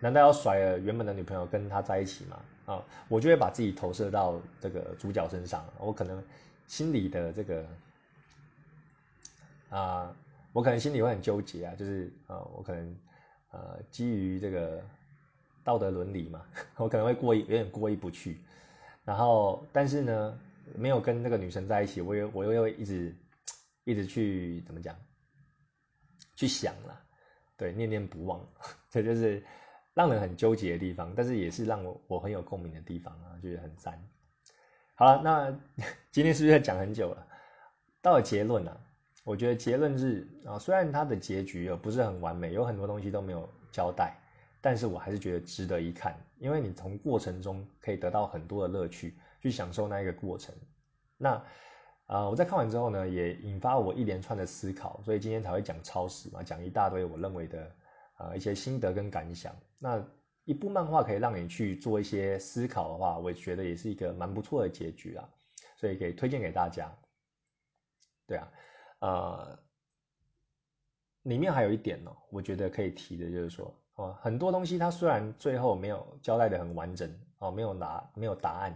[0.00, 2.40] 难道要甩了原本的女朋友跟他在一起吗？
[2.66, 6.22] 啊，我就会把自己投射到这个主角身上，我可能
[6.66, 7.66] 心里的这个
[9.70, 10.14] 啊。
[10.54, 12.96] 我可能心里会很纠结啊，就是啊，我可能
[13.50, 14.80] 呃基于这个
[15.64, 18.38] 道德伦理嘛，我可能会过意有点过意不去，
[19.04, 20.38] 然后但是呢，
[20.76, 23.12] 没有跟那个女生在一起，我又我又会一直
[23.82, 24.96] 一直去怎么讲，
[26.36, 27.00] 去想了，
[27.56, 28.40] 对，念念不忘，
[28.88, 29.44] 这就是
[29.94, 33.98] 让人很纠结的地方，但是也是让我我很有共鸣的地方啊，觉得很赞。
[34.96, 35.58] 好了，那
[36.12, 37.26] 今天是不是要讲很久了？
[38.02, 38.80] 到了结论了。
[39.24, 44.14] 我觉得结论是啊，虽然它的结局不是很完美，有很多东西都没有交代，
[44.60, 50.54] 但是我还是觉得值得一看，因为你从过程中可以得到很多的乐趣，去享受那一个过程。
[51.16, 51.42] 那
[52.06, 57.74] 啊，我在看完之后呢，也引发我一连串的思考，所以今天才会讲超时嘛，讲一大堆我认为的
[58.24, 59.54] 啊一些心得跟感想。
[59.78, 60.04] 那
[60.44, 65.28] 一部漫画可以让你去做一些思考的话，我觉得也是一个蛮不错的结局啊，
[65.76, 66.94] 所以可以推荐给大家。
[68.26, 68.50] 对啊。
[69.00, 69.58] 呃，
[71.24, 78.74] 里面还有一点呢，我觉得可以提的，就是说，哦，很多东西它虽然最后没有交代的很完整，哦，没有答没有答案，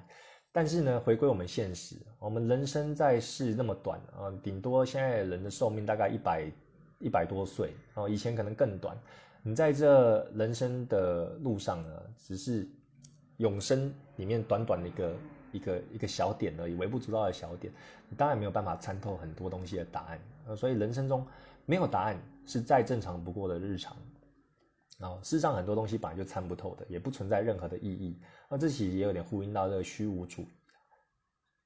[0.53, 6.51] 但是呢，回归我们现实，我们人生在世那么短啊，顶多现在人的寿命大概一百
[6.99, 8.99] 一百多岁哦，以前可能更短。
[9.43, 12.69] 你在这人生的路上呢，只是
[13.39, 15.17] 永生里面短短的一个
[15.53, 17.73] 一个一个小点而已，微不足道的小点，
[18.09, 20.21] 你当然没有办法参透很多东西的答案。
[20.47, 21.27] 呃，所以人生中
[21.67, 23.97] 没有答案是再正常不过的日常。
[24.99, 28.21] 然后，事实上很多东西本来就参不透的，也不存在任何的意义。
[28.51, 30.49] 那这其实也有点呼应到这个虚无主义。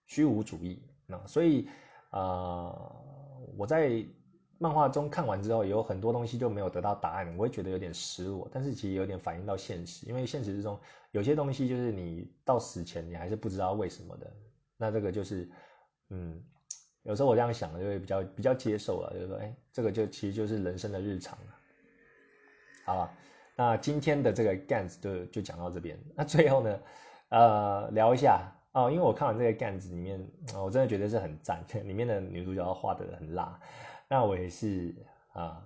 [0.07, 0.83] 虚无主义。
[1.07, 1.67] 那所以
[2.11, 2.77] 啊，
[3.57, 4.05] 我在
[4.63, 8.49] 漫画中看完之后，有很多东西就没有得到答案，我会觉得有点失落。
[8.53, 10.79] 但是其实有点反映到现实，因为现实之中
[11.11, 14.33] 有些东西就是你到死前你还是不知道为什么的。
[14.77, 15.51] 那这个就是，
[16.11, 16.41] 嗯，
[17.03, 21.47] 有时候我这样想，就会比较比较接受了，就是说，哎，这个就其实就是人生的日常了。
[22.85, 23.13] 好吧，
[23.57, 25.99] 那今天的这个 Gans 就就讲到这边。
[26.15, 26.81] 那最后呢，
[27.31, 33.59] 呃，聊一下哦，因为我看完这个 Gans 里面，我真的觉得是很赞，里面的女主角画的很辣。
[34.13, 34.95] 那我也是
[35.33, 35.65] 啊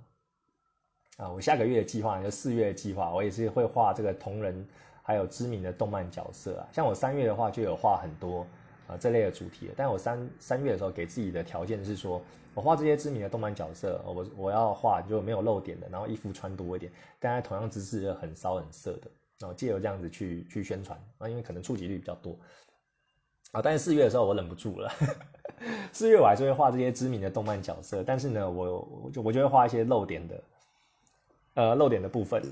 [1.17, 4.65] 啊，我下个月的计划就四月的计划，我也是会画这个同人
[5.03, 6.69] 还有知名的动漫角色啊。
[6.71, 8.47] 像我三月的话就有画很多
[8.87, 12.23] 啊这类的主题，但我三三月的时候给自己的条件是说。
[12.55, 16.91] 我画这些知名的动漫角色，我我要画就没有露点的，然后衣服穿多一点，
[17.21, 22.35] 但在同样姿势很骚很色的，然后借由这样子去去宣传啊，因为可能触及率比较多
[23.53, 23.63] 啊。
[23.63, 24.91] 但是四月的时候我忍不住了，
[25.93, 30.43] 四月我还是会画这些知名的动漫角色，但是呢，我我就我就会画一些露点的，
[31.55, 32.43] 呃，露点的部分，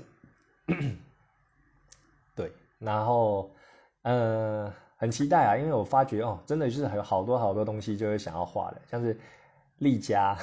[2.35, 3.51] 对，然后
[4.03, 9.19] 呃，很期待啊，因为我发觉哦，真的就是还有好多好多东西就是想要画的，像是。
[9.79, 10.37] 丽佳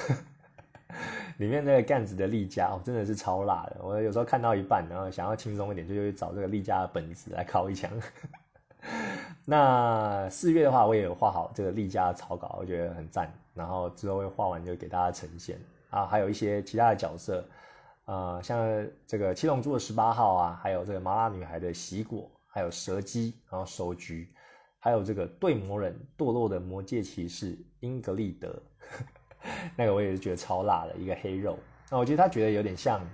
[1.39, 3.77] 里面那个干子的丽佳哦，真的是超辣的。
[3.81, 7.89] 我有时候看到一半，然后想要轻松一点，就去找这个丽佳的本子来考一枪。
[9.45, 13.31] 那四月的话，我也有画好这个丽佳的草稿，我觉得很赞。
[13.53, 16.05] 然后之后会画完就给大家呈现啊。
[16.05, 17.45] 还有一些其他的角色，
[18.05, 24.33] 呃，像这个七龙珠的十八号啊，还有这个麻辣女孩的喜果，还有蛇姬，然后手菊，
[24.79, 28.61] 还有这个对魔人堕落的魔界骑士英格丽德。
[29.75, 31.59] 那个我也是觉得超辣的一个黑肉，
[31.91, 33.05] 那我觉得他觉得有点像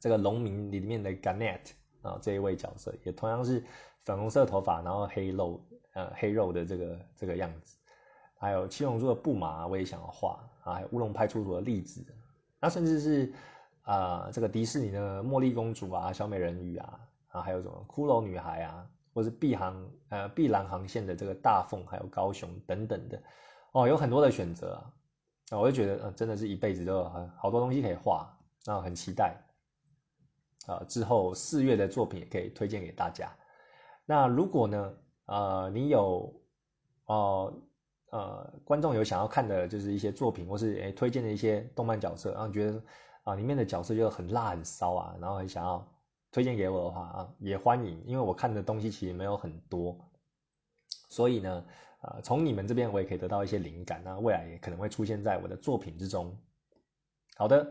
[0.00, 1.60] 这个农民里面的 Garnet
[2.00, 3.62] 啊这一位角色，也同样是
[4.04, 5.60] 粉红色头发，然后黑肉
[5.94, 7.76] 呃黑肉的这个这个样子。
[8.36, 12.04] 还有七龙珠的布马我也想要画啊，还有乌龙派出所的例子，
[12.60, 13.32] 那甚至是
[13.82, 23.22] 啊这个迪士尼的茉莉公主啊、小美人鱼啊啊，还有什么骷髅女孩啊，或是碧航呃碧蓝航线的这个大凤，还有高雄等等的。
[23.72, 24.74] 哦，有很多的选择
[25.50, 28.30] 啊，我就觉得，呃，真的是一辈子都有很好多东西可以画，
[28.66, 29.34] 那很期待
[30.66, 33.34] 啊，之后四月的作品也可以推荐给大家。
[34.06, 34.94] 那如果呢，
[35.26, 36.34] 呃，你有
[37.06, 37.52] 哦，
[38.10, 42.82] 呃，观众有想要看的，就是一些作品，或是诶推荐的一些动漫角色，然后觉得
[43.24, 45.86] 啊里面的角色就很辣很骚啊，然后很想要
[46.30, 49.98] 推荐给我的话啊，也欢迎，因为我看的东西其实没有很多，
[51.08, 51.64] 所以呢。
[52.04, 56.38] 啊，从你们这边我也可以得到一些灵感，那未来也可能会出现在我的作品之中。
[57.38, 57.66] 好的，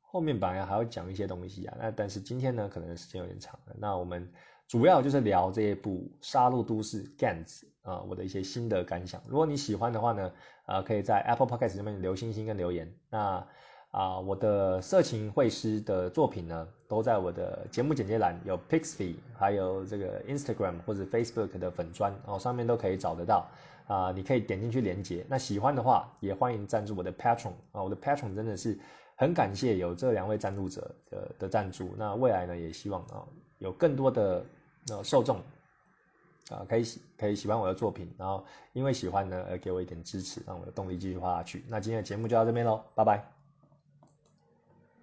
[0.00, 3.76] 后面本来还要讲一些东西啊，那但是今天呢，可能时间有点长了。
[3.78, 4.28] 那我们
[4.70, 5.90] 主要就是聊这一部
[6.20, 9.20] 《杀戮都市》Gans 啊，我的一些心得感想。
[9.26, 10.32] 如果你喜欢的话呢，
[10.64, 12.88] 啊，可以在 Apple Podcast 上面留星星跟留言。
[13.10, 13.44] 那
[13.90, 23.48] 啊，我的色情绘师的作品呢，都在我的节目简介栏有 Pixie，还有这个 Instagram 或者 Facebook 的粉砖哦，上面都可以找得到
[23.88, 24.12] 啊。
[24.12, 25.26] 你可以点进去连接。
[25.28, 27.82] 那喜欢的话，也欢迎赞助我的 Patron 啊。
[27.82, 28.78] 我的 Patron 真的是
[29.16, 31.92] 很感谢有这两位赞助者的的赞助。
[31.98, 33.26] 那未来呢，也希望啊，
[33.58, 34.46] 有更多的
[34.88, 35.36] 呃受众
[36.48, 41.64] 啊，可以喜可以喜欢我的作品，然后因为喜欢呢而给我一点支持，让我的动力继续画下去。
[41.68, 43.39] 那今天的节目就到这边喽，拜拜。